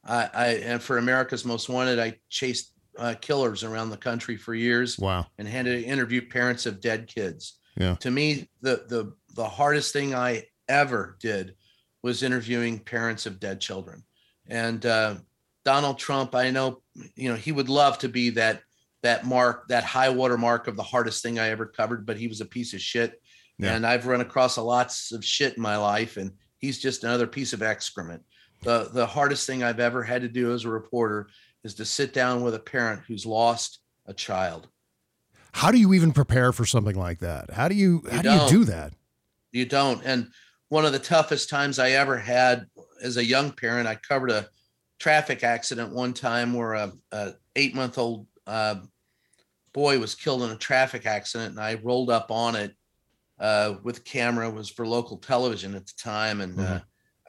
[0.03, 4.53] I, I and for America's Most Wanted, I chased uh, killers around the country for
[4.53, 5.27] years Wow.
[5.37, 7.59] and had to interview parents of dead kids.
[7.77, 7.95] Yeah.
[7.95, 11.55] To me, the the the hardest thing I ever did
[12.03, 14.03] was interviewing parents of dead children.
[14.47, 15.15] And uh,
[15.65, 16.81] Donald Trump, I know,
[17.15, 18.61] you know, he would love to be that
[19.01, 22.27] that mark, that high water mark of the hardest thing I ever covered, but he
[22.27, 23.21] was a piece of shit.
[23.57, 23.73] Yeah.
[23.75, 27.27] And I've run across a lots of shit in my life, and he's just another
[27.27, 28.23] piece of excrement.
[28.61, 31.29] The the hardest thing I've ever had to do as a reporter
[31.63, 34.67] is to sit down with a parent who's lost a child.
[35.51, 37.51] How do you even prepare for something like that?
[37.51, 38.93] How do you how do you do that?
[39.51, 40.27] you don't and
[40.67, 42.67] one of the toughest times i ever had
[43.01, 44.47] as a young parent i covered a
[44.99, 48.75] traffic accident one time where a, a eight month old uh,
[49.73, 52.75] boy was killed in a traffic accident and i rolled up on it
[53.39, 56.73] uh, with camera was for local television at the time, and Mm-hmm.
[56.73, 56.79] uh,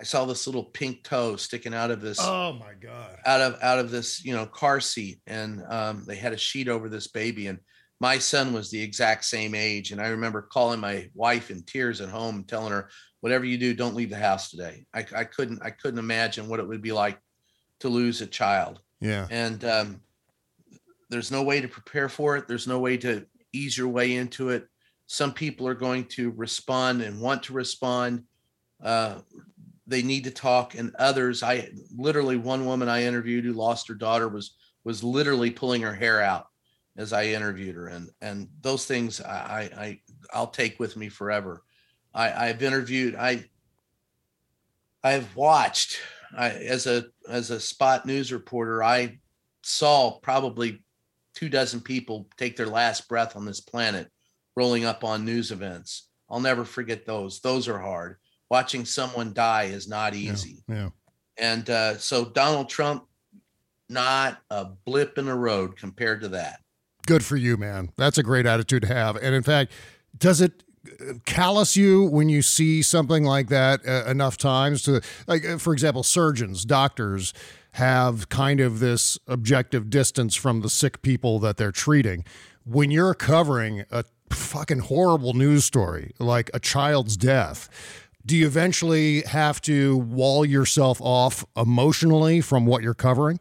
[0.01, 3.19] I saw this little pink toe sticking out of this Oh my god.
[3.27, 6.69] out of out of this you know car seat, and um, they had a sheet
[6.69, 7.59] over this baby, and
[8.01, 12.01] my son was the exact same age, and I remember calling my wife in tears
[12.01, 12.89] at home, telling her,
[13.21, 16.61] "Whatever you do, don't leave the house today." I, I couldn't I couldn't imagine what
[16.61, 17.21] it would be like
[17.81, 19.27] to lose a child Yeah.
[19.31, 20.01] and um,
[21.11, 23.25] there's no way to prepare for it there's no way to
[23.55, 24.67] ease your way into it
[25.07, 28.25] some people are going to respond and want to respond
[28.83, 29.21] uh,
[29.91, 33.95] they need to talk and others i literally one woman i interviewed who lost her
[33.95, 36.47] daughter was was literally pulling her hair out
[36.97, 40.01] as i interviewed her and and those things i i,
[40.33, 41.63] i'll take with me forever
[42.15, 43.45] i i've interviewed i
[45.05, 46.01] i've watched
[46.37, 49.19] I, as a as a spot news reporter, I
[49.63, 50.83] saw probably
[51.35, 54.09] two dozen people take their last breath on this planet,
[54.57, 56.09] rolling up on news events.
[56.29, 57.41] I'll never forget those.
[57.41, 58.17] Those are hard.
[58.51, 60.65] Watching someone die is not easy.
[60.69, 60.91] Yeah.
[61.39, 63.07] And uh, so Donald Trump,
[63.89, 66.61] not a blip in the road compared to that.
[67.07, 67.91] Good for you, man.
[67.97, 69.17] That's a great attitude to have.
[69.17, 69.73] And in fact,
[70.17, 75.03] does it uh, callous you when you see something like that uh, enough times to
[75.27, 77.35] like uh, for example surgeons doctors
[77.73, 82.25] have kind of this objective distance from the sick people that they're treating
[82.65, 87.69] when you're covering a fucking horrible news story like a child's death
[88.27, 93.39] do you eventually have to wall yourself off emotionally from what you're covering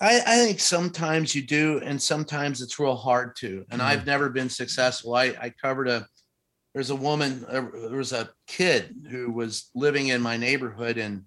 [0.00, 3.64] I, I think sometimes you do, and sometimes it's real hard to.
[3.70, 5.14] And I've never been successful.
[5.14, 6.06] I, I covered a
[6.74, 11.24] there's a woman, there was a kid who was living in my neighborhood in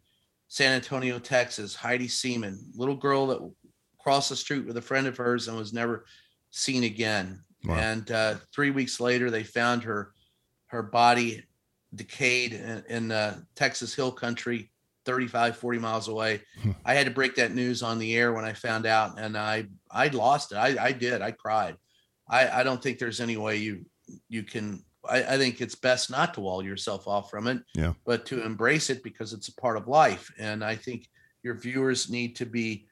[0.48, 3.52] San Antonio, Texas, Heidi Seeman, little girl that
[4.00, 6.06] crossed the street with a friend of hers and was never
[6.52, 7.44] seen again.
[7.66, 7.76] Wow.
[7.76, 10.14] And uh, three weeks later, they found her
[10.68, 11.44] her body
[11.96, 14.72] decayed in, in uh, Texas Hill Country,
[15.06, 16.42] 35, 40 miles away.
[16.86, 19.68] I had to break that news on the air when I found out, and I
[19.90, 20.56] I lost it.
[20.56, 21.22] I, I did.
[21.22, 21.76] I cried.
[22.30, 23.86] I, I don't think there's any way you
[24.30, 24.84] you can.
[25.10, 27.94] I, I think it's best not to wall yourself off from it, Yeah.
[28.06, 30.32] but to embrace it because it's a part of life.
[30.38, 31.10] And I think
[31.42, 32.86] your viewers need to be,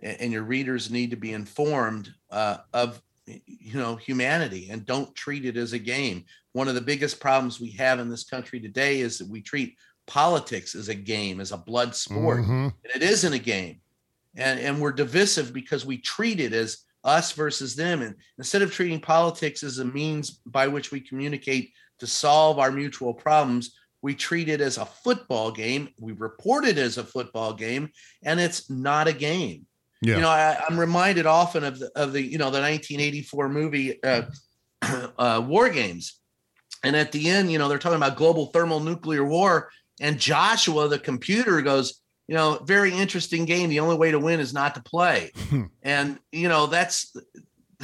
[0.00, 3.02] and your readers need to be informed uh, of
[3.46, 6.24] you know humanity and don't treat it as a game.
[6.52, 9.76] One of the biggest problems we have in this country today is that we treat
[10.06, 12.72] politics as a game, as a blood sport Mhm.
[12.84, 13.80] and it isn't a game
[14.36, 18.72] and and we're divisive because we treat it as us versus them and instead of
[18.72, 24.14] treating politics as a means by which we communicate to solve our mutual problems we
[24.14, 27.88] treat it as a football game we report it as a football game
[28.22, 29.66] and it's not a game
[30.02, 30.16] Yeah.
[30.16, 34.02] you know I, i'm reminded often of the of the you know the 1984 movie
[34.02, 34.22] uh,
[35.18, 36.16] uh war games.
[36.82, 39.70] And at the end you know they're talking about global thermonuclear war
[40.00, 43.70] and joshua the computer goes you know very interesting game.
[43.70, 45.32] The only way to win is not to play.
[45.82, 47.14] And you know that's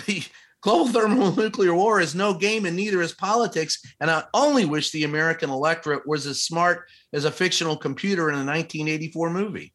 [0.07, 0.23] the
[0.63, 3.83] global thermonuclear war is no game and neither is politics.
[4.01, 8.37] And i only wish the american electorate was as smart as a fictional computer in
[8.37, 9.75] a 1984 movie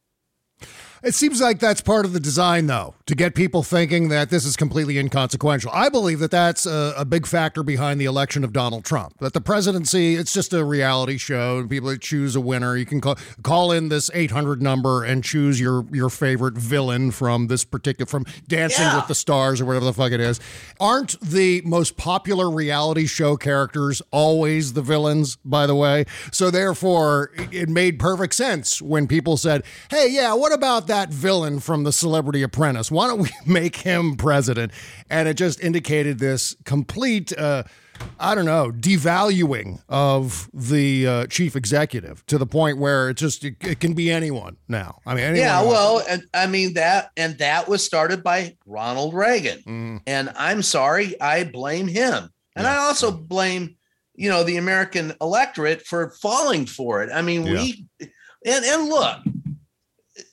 [1.03, 4.45] It seems like that's part of the design, though, to get people thinking that this
[4.45, 5.71] is completely inconsequential.
[5.73, 9.15] I believe that that's a, a big factor behind the election of Donald Trump.
[9.19, 12.77] That the presidency, it's just a reality show, and people choose a winner.
[12.77, 17.47] You can call, call in this 800 number and choose your your favorite villain from
[17.47, 18.97] this particular, from Dancing Yeah.
[18.97, 20.39] with the Stars or whatever the fuck it is.
[20.79, 26.05] Aren't the most popular reality show characters always the villains, by the way?
[26.31, 31.09] So therefore, it- it made perfect sense when people said, hey, yeah, what about that
[31.09, 32.91] villain from The Celebrity Apprentice?
[32.91, 34.71] Why don't we make him president?
[35.09, 37.63] And it just indicated this complete, uh,
[38.19, 43.43] I don't know, devaluing of the uh, chief executive to the point where it just
[43.45, 44.99] it, it can be anyone now.
[45.05, 49.13] I mean, anyone yeah well and i mean that and that was started by ronald
[49.13, 50.01] reagan Mm.
[50.07, 53.75] and i'm sorry i blame him and i also blame
[54.15, 59.17] you know the american electorate for falling for it i mean we and and look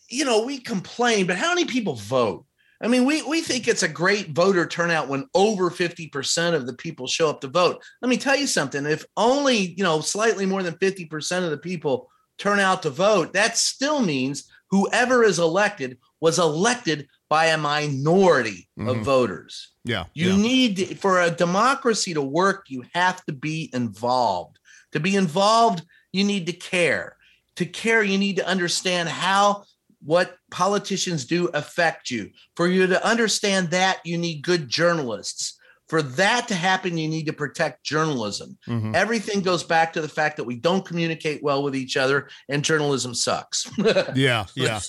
[0.08, 2.44] you know we complain but how many people vote
[2.80, 6.74] I mean, we, we think it's a great voter turnout when over 50% of the
[6.74, 7.82] people show up to vote.
[8.00, 8.86] Let me tell you something.
[8.86, 13.32] If only, you know, slightly more than 50% of the people turn out to vote,
[13.32, 19.02] that still means whoever is elected was elected by a minority of Mhm.
[19.02, 19.72] voters.
[19.84, 20.36] yeah, You yeah.
[20.36, 24.60] need to- for a democracy to work, you have to be involved.
[24.92, 25.82] To be involved,
[26.12, 27.16] you need to care.
[27.56, 29.64] To care, you need to understand how
[30.04, 32.30] what politicians do affect you.
[32.56, 35.54] For you to understand that, you need good journalists.
[35.88, 38.58] For that to happen, you need to protect journalism.
[38.68, 38.94] Mhm.
[38.94, 42.62] Everything goes back to the fact that we don't communicate well with each other, and
[42.64, 43.66] journalism sucks.
[44.14, 44.80] Yeah, yeah.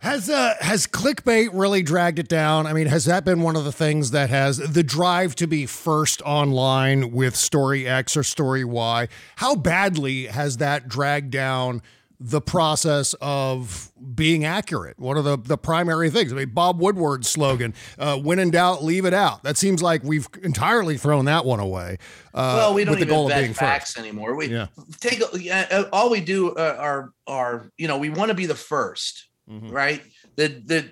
[0.00, 2.66] Has uh has clickbait really dragged it down?
[2.66, 5.64] I mean, has that been one of the things that has the drive to be
[5.66, 9.08] first online with story X or story Y?
[9.36, 11.82] How badly has that dragged down
[12.18, 14.98] the process of being accurate?
[14.98, 16.32] One of the the primary things.
[16.32, 20.02] I mean, Bob Woodward's slogan, uh, "When in doubt, leave it out." That seems like
[20.02, 21.98] we've entirely thrown that one away.
[22.34, 23.98] Uh, well, we don't with the even goal of being facts first.
[24.04, 24.34] anymore.
[24.34, 24.66] We Yeah.
[25.00, 28.46] take yeah, uh, all we do uh, are are you know we want to be
[28.46, 29.70] the 1st Mhm.
[29.72, 30.02] right?
[30.36, 30.90] The the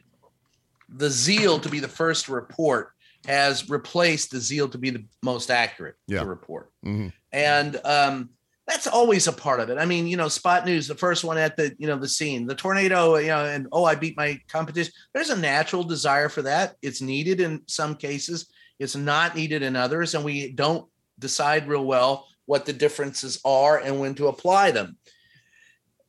[0.88, 2.90] the zeal to be the first to report
[3.26, 6.20] has replaced the zeal to be the most accurate Yeah.
[6.20, 7.12] to report, Mhm.
[7.32, 8.28] and um,
[8.66, 9.78] that's always a part of it.
[9.78, 12.46] I mean, you know, spot news, the first one at the you know the scene,
[12.46, 14.92] the tornado, you know, and oh, I beat my competition.
[15.12, 16.76] There's a natural desire for that.
[16.80, 18.50] It's needed in some cases.
[18.78, 20.88] It's not needed in others, and we don't
[21.18, 24.96] decide real well what the differences are and when to apply them.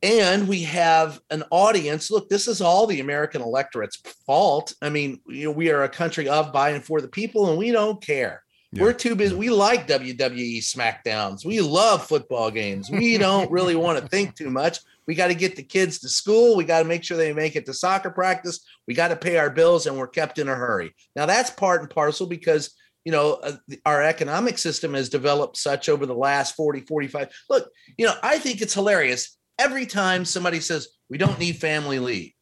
[0.02, 2.10] And we have an audience.
[2.10, 3.96] Look, this is all the American electorate's
[4.26, 4.74] fault.
[4.82, 7.58] I mean, you know, we are a country of, by, and for the people, and
[7.58, 8.42] we don't care.
[8.72, 8.82] Yeah.
[8.82, 9.34] We're too busy.
[9.34, 11.44] We like WWE SmackDowns.
[11.44, 12.90] We love football games.
[12.90, 14.80] We don't really want to think too much.
[15.06, 16.56] We got to get the kids to school.
[16.56, 18.66] We got to make sure they make it to soccer practice.
[18.88, 20.94] We got to pay our bills, and we're kept in a hurry.
[21.14, 23.52] Now, that's part and parcel because you know uh,
[23.86, 28.36] our economic system has developed such over the last 40 45 look you know i
[28.36, 32.32] think it's hilarious every time somebody says we don't need family leave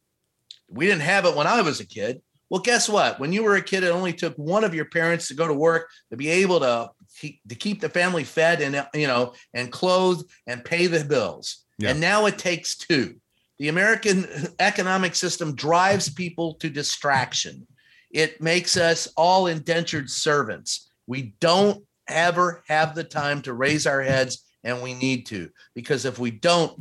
[0.70, 2.22] we didn't have it when i was a kid
[2.54, 5.26] well guess what when you were a kid it only took one of your parents
[5.26, 6.88] to go to work to be able to
[7.20, 11.64] keep, to keep the family fed and you know and clothed and pay the bills
[11.78, 11.90] Yeah.
[11.90, 13.16] and now it takes two
[13.58, 14.26] the american
[14.60, 17.66] economic system drives people to distraction
[18.14, 20.88] it makes us all indentured servants.
[21.08, 26.04] We don't ever have the time to raise our heads, and we need to, because
[26.04, 26.80] if we don't,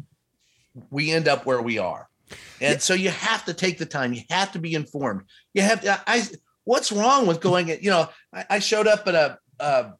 [0.91, 2.07] we end up where we are.
[2.61, 4.13] And so you have to take the time.
[4.13, 5.23] You have to be informed.
[5.53, 6.01] You have to.
[6.07, 6.23] I.
[6.65, 7.67] What's wrong with going?
[7.67, 9.93] You know, I, I showed up at a, a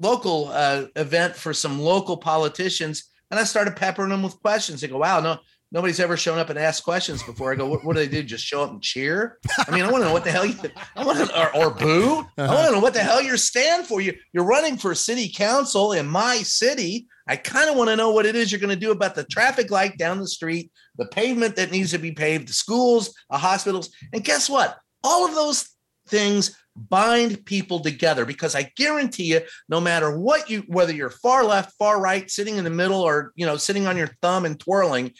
[0.00, 4.80] local uh, event for some local politicians, and I started peppering them with questions.
[4.80, 5.38] They go, "Wow, no,
[5.70, 8.24] nobody's ever shown up and asked questions before." I go, "What, what do they do?
[8.24, 9.38] Just show up and cheer?"
[9.68, 10.56] I mean, I want to know what the hell you.
[10.96, 12.26] I want to or, or boo.
[12.36, 14.00] I want to know what the hell you're stand for.
[14.00, 17.06] You you're running for city council in my city.
[17.28, 19.22] I kind of want to know what it is you're going to do about the
[19.22, 23.38] traffic light down the street, the pavement that needs to be paved, the schools, the
[23.38, 24.76] hospitals, and guess what?
[25.02, 25.68] All of those
[26.08, 31.44] things bind people together because I guarantee you, no matter what you, whether you're far
[31.44, 34.58] left, far right, sitting in the middle, or you know, sitting on your thumb and
[34.58, 35.12] twirling,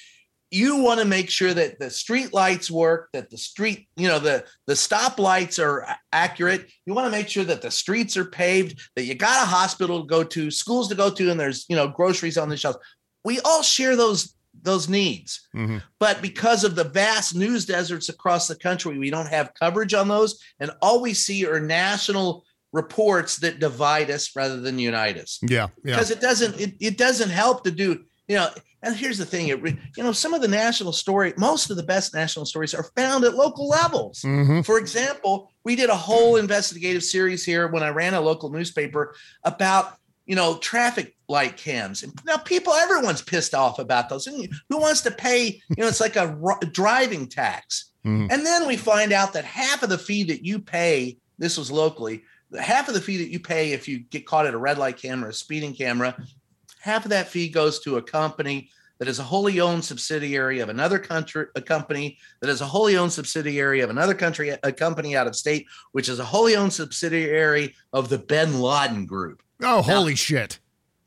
[0.51, 4.19] you want to make sure that the street lights work, that the street, you know,
[4.19, 6.71] the the stop lights are accurate.
[6.87, 10.01] You want to make sure that the streets are paved, that you got a hospital
[10.01, 12.79] to go to, schools to go to, and there's you know groceries on the shelves.
[13.25, 15.49] We all share those those needs.
[15.55, 15.83] Mhm.
[15.99, 20.09] But because of the vast news deserts across the country, we don't have coverage on
[20.09, 20.39] those.
[20.59, 25.39] And all we see are national reports that divide us rather than unite us.
[25.43, 25.97] Yeah, yeah.
[25.97, 28.49] Because it doesn't it, it doesn't help to do, you know,
[28.83, 31.83] and here's the thing, it you know, some of the national story, most of the
[31.83, 34.21] best national stories are found at local levels.
[34.23, 34.65] Mhm.
[34.65, 39.15] For example, we did a whole investigative series here when I ran a local newspaper
[39.45, 39.97] about
[40.27, 42.05] you know traffic light cams.
[42.27, 44.27] Now people, everyone's pissed off about those.
[44.27, 45.63] And who wants to pay?
[45.69, 46.37] You know, it's like a
[46.73, 47.93] driving tax.
[48.05, 48.29] Mhm.
[48.31, 51.71] And then we find out that half of the fee that you pay, this was
[51.71, 52.23] locally,
[52.59, 54.97] half of the fee that you pay if you get caught at a red light
[54.97, 56.17] camera, a speeding camera,
[56.81, 58.69] half of that fee goes to a company
[58.99, 62.97] that is a wholly owned subsidiary of another country, a company that is a wholly
[62.99, 66.73] owned subsidiary of another country, a company out of state, which is a wholly owned
[66.73, 69.43] subsidiary of the Bin Laden Group.
[69.63, 70.59] Oh, holy shit.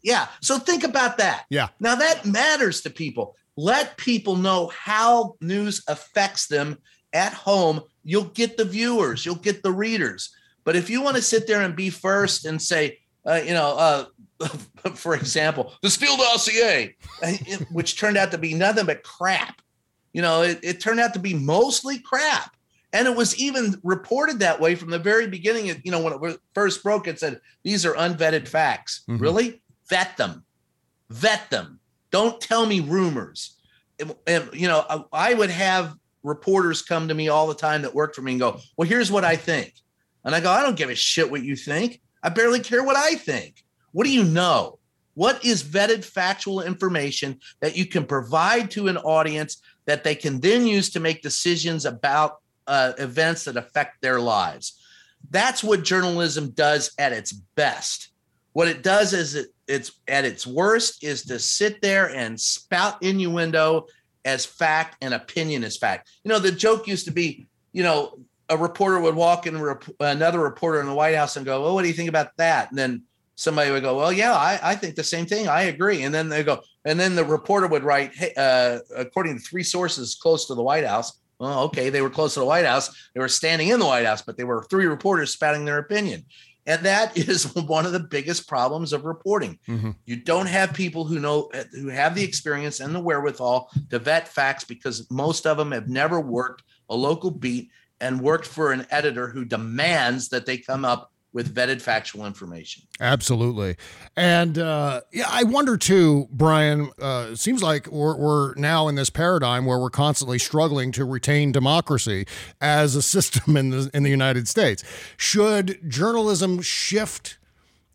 [0.04, 0.28] Yeah.
[0.42, 1.46] So think about that.
[1.50, 1.70] Yeah.
[1.80, 3.36] Now that matters to people.
[3.56, 6.78] Let people know how news affects them
[7.14, 7.82] at home.
[8.04, 10.34] You'll get the viewers, you'll get the readers.
[10.66, 13.78] But if you want to sit there and be first and say, uh, you know,
[13.78, 14.06] uh,
[14.96, 17.34] for example, the Steele dossier, uh,
[17.72, 19.62] which turned out to be nothing but crap.
[20.14, 22.56] You know, it, it turned out to be mostly crap.
[22.92, 25.82] And it was even reported that way from the very beginning.
[25.84, 29.04] You know, when it first broke, it said, these are unvetted facts.
[29.10, 29.20] Mhm.
[29.20, 29.63] Really?
[29.94, 30.44] Vet them.
[31.12, 31.80] Vet them.
[32.10, 33.58] Don't tell me rumors.
[34.26, 37.94] And- you know, I, I would have reporters come to me all the time that
[37.94, 39.72] worked for me and go, well, here's what I think.
[40.26, 42.02] And I go, I don't give a shit what you think.
[42.24, 43.64] I barely care what I think.
[43.92, 44.80] What do you know?
[45.14, 50.40] What is vetted factual information that you can provide to an audience that they can
[50.40, 54.82] then use to make decisions about uh, events that affect their lives?
[55.30, 58.13] That's what journalism does at its best.
[58.54, 63.02] What it does is it, it's at its worst is to sit there and spout
[63.02, 63.88] innuendo
[64.26, 66.10] as fact and opinion as fact.
[66.24, 69.84] You know, the joke used to be, you know, a reporter would walk in rep-
[70.00, 72.70] another reporter in the White House and go, "Well, what do you think about that?"
[72.70, 73.04] And then
[73.36, 75.48] somebody would go, "Well, yeah, I, I think the same thing.
[75.48, 79.38] I agree." And then they go, and then the reporter would write, "Hey, uh, according
[79.38, 82.46] to three sources close to the White House." Well, okay, they were close to the
[82.46, 83.10] White House.
[83.14, 86.26] They were standing in the White House, but they were three reporters spouting their opinion.
[86.66, 89.60] And that is one of the biggest problems of reporting.
[89.68, 89.92] Mm-hmm.
[90.06, 94.28] You don't have people who know who have the experience and the wherewithal to vet
[94.28, 97.70] facts because most of them have never worked a local beat
[98.02, 102.84] and worked for an editor who demands that they come up with vetted factual information.
[103.00, 103.76] Absolutely.
[104.16, 109.10] And uh, yeah, I wonder too, Brian, uh, seems like we're, we're now in this
[109.10, 112.26] paradigm where we're constantly struggling to retain democracy
[112.62, 114.84] as a system in the, in the United States.
[115.18, 117.38] Should journalism shift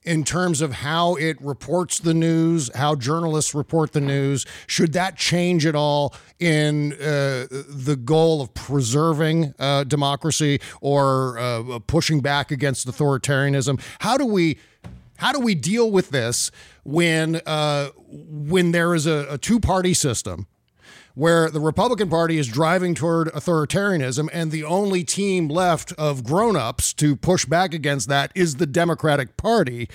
[0.09, 4.47] in terms of how it reports the news, how journalists report the news?
[4.67, 11.79] Should that change at all in uh, the goal of preserving uh, democracy or uh,
[11.87, 13.83] pushing back against authoritarianism?
[13.99, 14.59] How do we
[15.19, 16.51] how do we deal with this
[16.85, 20.47] when uh, when there is a, a two party system?
[21.19, 26.93] Where the Republican Party is driving toward authoritarianism, and the only team left of grown-ups
[26.95, 29.89] to push back against that is the Democratic Party.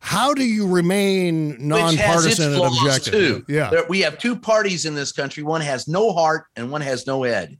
[0.00, 3.12] How do you remain nonpartisan and objective?
[3.12, 3.44] Too.
[3.46, 5.44] Yeah, there, we have two parties in this country.
[5.44, 7.56] One has no heart, and one has no head,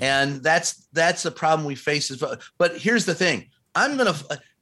[0.00, 2.16] and that's that's the problem we face.
[2.56, 4.14] But here's the thing: I'm gonna.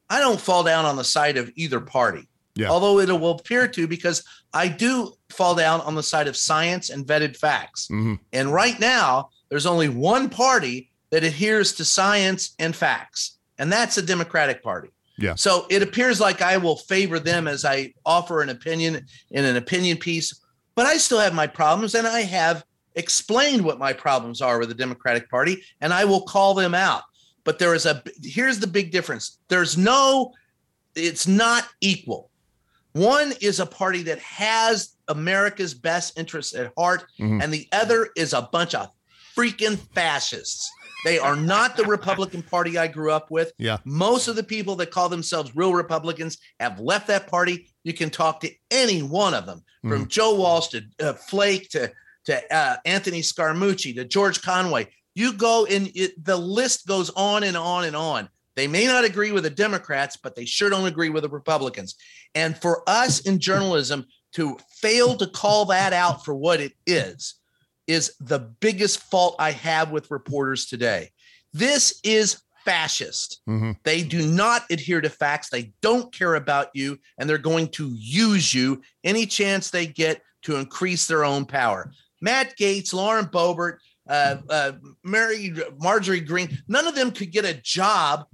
[0.08, 2.26] I don't fall down on the side of either party.
[2.54, 2.68] Yeah.
[2.68, 4.24] Although it will appear to, because
[4.54, 7.88] I do fall down on the side of science and vetted facts.
[7.88, 8.14] Mm-hmm.
[8.32, 13.96] And right now, there's only one party that adheres to science and facts, and that's
[13.96, 14.88] the Democratic Party.
[15.18, 15.34] Yeah.
[15.34, 19.56] So it appears like I will favor them as I offer an opinion in an
[19.56, 20.40] opinion piece,
[20.74, 24.68] but I still have my problems, and I have explained what my problems are with
[24.68, 27.02] the Democratic Party, and I will call them out.
[27.44, 29.38] But there is a here's the big difference.
[29.48, 30.32] There's no,
[30.94, 32.30] it's not equal.
[32.92, 37.40] One is a party that has America's best interests at heart, mm-hmm.
[37.40, 38.90] and the other is a bunch of
[39.36, 40.70] freaking fascists.
[41.04, 43.52] They are not the Republican Party I grew up with.
[43.58, 43.78] Yeah.
[43.84, 47.68] Most of the people that call themselves real Republicans have left that party.
[47.82, 49.90] You can talk to any one of them, mm-hmm.
[49.90, 51.92] from Joe Walsh to uh, Flake to
[52.26, 54.88] to uh, Anthony Scaramucci to George Conway.
[55.14, 58.28] You go and it, the list goes on and on and on.
[58.56, 61.94] They may not agree with the Democrats, but they sure don't agree with the Republicans.
[62.34, 67.34] And for us in journalism to fail to call that out for what it is,
[67.86, 71.10] is the biggest fault I have with reporters today.
[71.52, 73.40] This is fascist.
[73.48, 73.72] Mm-hmm.
[73.82, 75.50] They do not adhere to facts.
[75.50, 80.22] They don't care about you, and they're going to use you any chance they get
[80.42, 81.92] to increase their own power.
[82.20, 83.78] Matt Gaetz, Lauren Boebert,
[84.08, 84.72] uh, uh,
[85.04, 88.26] Mary Marjorie Greene, none of them could get a job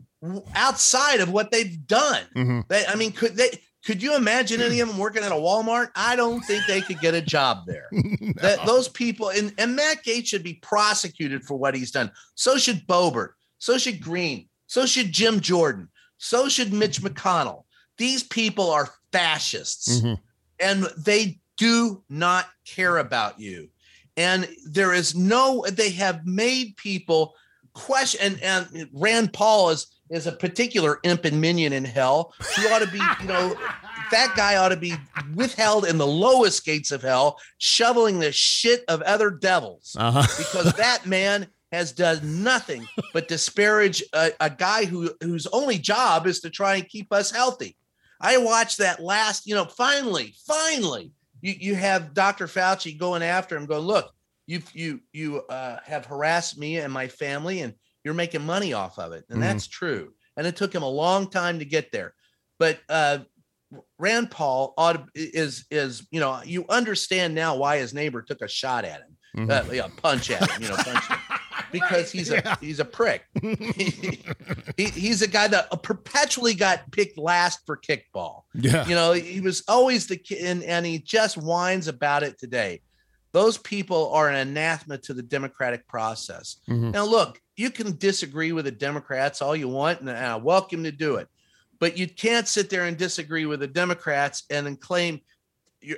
[0.55, 2.23] outside of what they've done.
[2.35, 2.61] Mm-hmm.
[2.69, 3.51] They, I mean, could they?
[3.85, 5.91] Could you imagine any of them working at a Walmart?
[5.95, 7.87] I don't think they could get a job there.
[7.93, 8.33] no.
[8.43, 12.11] That those people and, and Matt Gaetz should be prosecuted for what he's done.
[12.35, 13.31] So should Boebert.
[13.59, 14.49] So should Greene.
[14.67, 15.89] So should Jim Jordan.
[16.19, 17.65] So should Mitch McConnell.
[17.97, 20.15] These people are fascists, mm-hmm.
[20.61, 23.71] and they do not care about you.
[24.17, 25.65] And there is no.
[25.71, 27.35] They have made people
[27.73, 28.39] question.
[28.43, 32.81] And, and Rand Paul is is a particular imp and minion in hell who ought
[32.81, 33.55] to be, you know,
[34.11, 34.95] that guy ought to be
[35.35, 40.27] withheld in the lowest gates of hell, shoveling the shit of other devils uh-huh.
[40.39, 46.27] because that man has done nothing but disparage a, a, guy who whose only job
[46.27, 47.77] is to try and keep us healthy.
[48.21, 52.47] I watched that last, you know, finally, finally, you, you have Dr.
[52.47, 54.13] Fauci going after him, going, look,
[54.47, 57.75] you you you uh, have harassed me and my family, and
[58.09, 59.27] you're making money off of it.
[59.29, 59.41] And mm-hmm.
[59.43, 60.15] that's true.
[60.39, 62.15] And it took him a long time to get there.
[62.59, 63.19] But uh,
[63.99, 68.49] Rand Paul ought is is you know you understand now why his neighbor took a
[68.49, 69.71] shot at him, mm-hmm.
[69.71, 71.19] uh, yeah, punch at him, you know, punch him.
[71.73, 72.57] because he's a yeah.
[72.63, 73.25] he's a prick.
[73.43, 74.23] he,
[74.79, 78.45] he, he's a guy that perpetually got picked last for kickball.
[78.55, 82.39] Yeah, you know he was always the kid, and, and he just whines about it
[82.39, 82.81] today.
[83.33, 86.57] Those people are an anathema to the democratic process.
[86.69, 86.93] Mm-hmm.
[86.93, 90.93] Now, look, you can disagree with the Democrats all you want, and I welcome to
[90.93, 91.29] do it.
[91.81, 95.21] But you can't sit there and disagree with the Democrats and then claim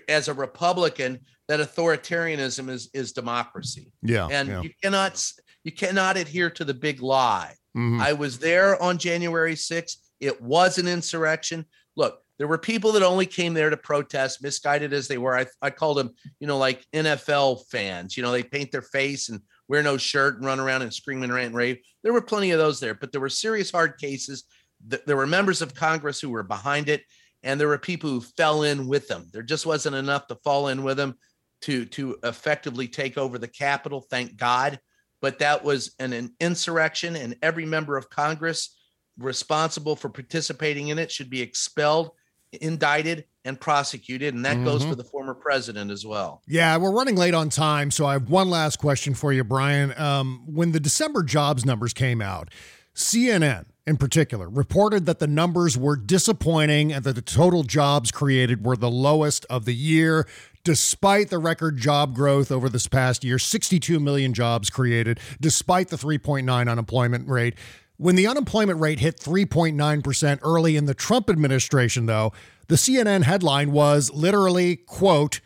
[0.09, 3.93] as a Republican that authoritarianism is is democracy.
[4.03, 4.63] Yeah, and yeah.
[4.63, 5.23] you cannot
[5.65, 7.55] you cannot adhere to the big lie.
[7.77, 8.01] Mm-hmm.
[8.01, 9.97] I was there on January 6th.
[10.19, 11.67] It was an insurrection.
[11.97, 15.37] Look, there were people that only came there to protest, misguided as they were.
[15.37, 18.17] I, I called them, you know, like NFL fans.
[18.17, 19.41] You know, they paint their face and
[19.71, 21.79] wear no shirt and run around and scream and rant and rave.
[22.03, 24.43] There were plenty of those there, but there were serious hard cases.
[24.85, 27.05] There were members of Congress who were behind it,
[27.45, 29.29] and there were people who fell in with them.
[29.33, 31.14] There just wasn't enough to fall in with them
[31.62, 34.05] to to effectively take over the Capitol.
[34.11, 34.81] Thank God,
[35.23, 38.77] but that was an, an insurrection, and every member of Congress
[39.18, 42.11] responsible for participating in it should be expelled
[42.53, 44.64] indicted and prosecuted and that mm-hmm.
[44.64, 46.42] goes for the former president as well.
[46.46, 49.98] Yeah we're running late on time so i have one last question for you brian.
[49.98, 52.51] Um, when the december jobs numbers came out
[52.94, 58.64] cnn in particular reported that the numbers were disappointing and that the total jobs created
[58.64, 60.28] were the lowest of the year.
[60.62, 65.96] Despite the record job growth over this past year 62 million jobs created despite the
[65.96, 67.55] 3.9 unemployment rate
[68.01, 72.32] when the unemployment rate hit 3.9% early in the Trump administration, though,
[72.68, 75.42] the CNN headline was literally, quote,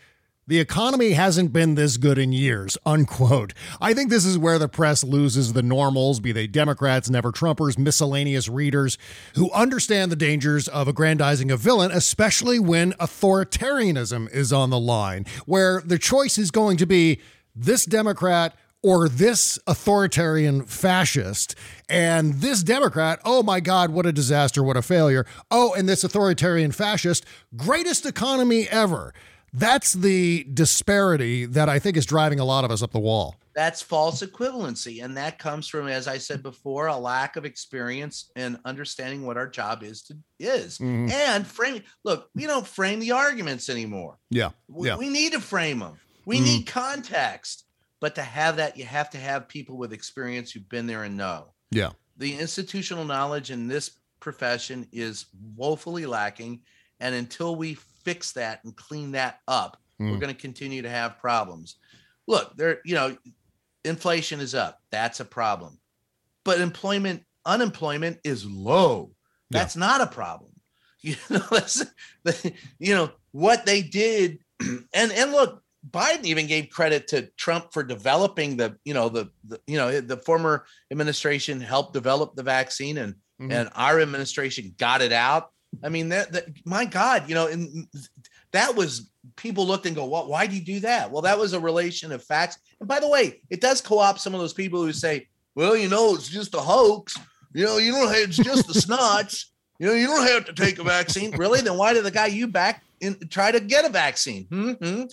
[0.46, 3.54] the economy hasn't been this good in years, unquote.
[3.80, 7.76] I think this is where the press loses the normals, be they Democrats, never Trumpers,
[7.76, 8.98] miscellaneous readers,
[9.34, 15.26] who understand the dangers of aggrandizing a villain, especially when authoritarianism is on the line,
[15.44, 17.20] where the choice is going to be
[17.56, 18.54] this Democrat
[18.84, 21.54] or this authoritarian fascist
[21.88, 25.24] and this Democrat, oh my God, what a disaster, what a failure.
[25.50, 27.24] Oh, and this authoritarian fascist,
[27.56, 29.14] greatest economy ever.
[29.54, 33.36] That's the disparity that I think is driving a lot of us up the wall.
[33.54, 35.02] That's false equivalency.
[35.02, 39.38] And that comes from, as I said before, a lack of experience and understanding what
[39.38, 40.78] our job is to is.
[40.78, 41.10] Mm-hmm.
[41.10, 44.18] And frame look, we don't frame the arguments anymore.
[44.28, 44.50] Yeah.
[44.76, 44.96] yeah.
[44.96, 45.98] We, we need to frame them.
[46.26, 46.44] We mm-hmm.
[46.44, 47.63] need context.
[48.04, 51.16] But to have that, you have to have people with experience who've been there and
[51.16, 51.54] know.
[51.70, 51.92] Yeah.
[52.18, 55.24] The institutional knowledge in this profession is
[55.56, 56.60] woefully lacking.
[57.00, 60.10] And until we fix that and clean that up, mm.
[60.10, 61.76] we're going to continue to have problems.
[62.26, 63.16] Look, there, you know,
[63.86, 64.82] inflation is up.
[64.90, 65.78] That's a problem.
[66.44, 69.12] But employment, unemployment is low.
[69.48, 69.80] That's yeah.
[69.80, 70.50] not a problem.
[71.00, 71.84] You know, that's,
[72.78, 74.40] you know, what they did.
[74.92, 79.30] And, and look, Biden even gave credit to Trump for developing the, you know, the,
[79.44, 83.52] the you know, the former administration helped develop the vaccine and mm-hmm.
[83.52, 85.50] and our administration got it out.
[85.82, 87.86] I mean, that, that my God, you know, and
[88.52, 90.28] that was people looked and go, "What?
[90.28, 92.58] Why do you do that?" Well, that was a relation of facts.
[92.78, 95.88] And by the way, it does co-opt some of those people who say, "Well, you
[95.88, 97.18] know, it's just a hoax.
[97.52, 99.46] You know, you don't have it's just the snots.
[99.78, 101.32] You know, you don't have to take a vaccine.
[101.36, 101.60] really?
[101.60, 104.46] Then why did the guy you back in, try to get a vaccine?
[104.46, 105.04] Mm-hmm.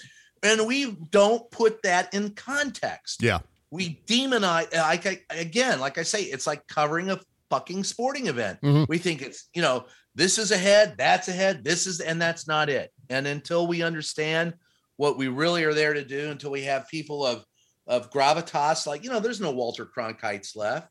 [0.43, 3.21] And we don't put that in context.
[3.21, 3.39] Yeah.
[3.69, 7.19] We demonize, like again, like I say, it's like covering a
[7.49, 8.59] fucking sporting event.
[8.61, 8.85] Mm-hmm.
[8.89, 9.85] We think it's, you know,
[10.15, 12.91] this is ahead, that's ahead, this is, and that's not it.
[13.09, 14.55] And until we understand
[14.97, 17.45] what we really are there to do, until we have people of
[17.87, 20.87] of gravitas, like you know, there's no Walter Cronkites left.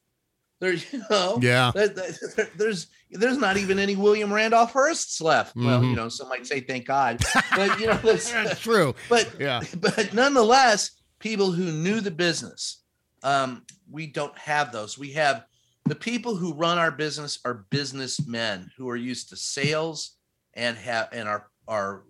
[0.61, 1.73] There, you know, yeah.
[1.75, 5.57] There, there, there's there's not even any William Randolph Hearsts left.
[5.57, 5.67] Mm-hmm.
[5.67, 7.21] Well, you know, some might say thank God,
[7.57, 8.95] but you know, that's, that's true.
[9.09, 12.83] But yeah, but nonetheless, people who knew the business,
[13.23, 14.97] um, we don't have those.
[14.97, 15.45] We have
[15.87, 20.17] the people who run our business are businessmen who are used to sales
[20.55, 22.05] and have and are are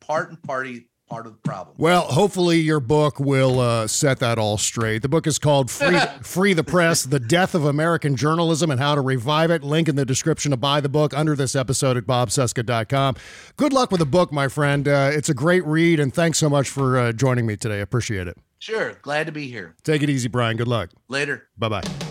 [0.00, 1.76] part and party part of the problem.
[1.78, 5.02] Well, hopefully your book will uh, set that all straight.
[5.02, 8.94] The book is called Free, Free the Press The Death of American Journalism and How
[8.94, 9.62] to Revive It.
[9.62, 13.16] Link in the description to buy the book under this episode at bobcesca.com.
[13.56, 14.86] Good luck with the book, my friend.
[14.88, 17.80] Uh, it's a great read, and thanks so much for uh, joining me today.
[17.80, 18.38] Appreciate it.
[18.58, 18.94] Sure.
[19.02, 19.76] Glad to be here.
[19.84, 20.56] Take it easy, Brian.
[20.56, 20.90] Good luck.
[21.08, 21.46] Later.
[21.56, 22.05] Bye bye.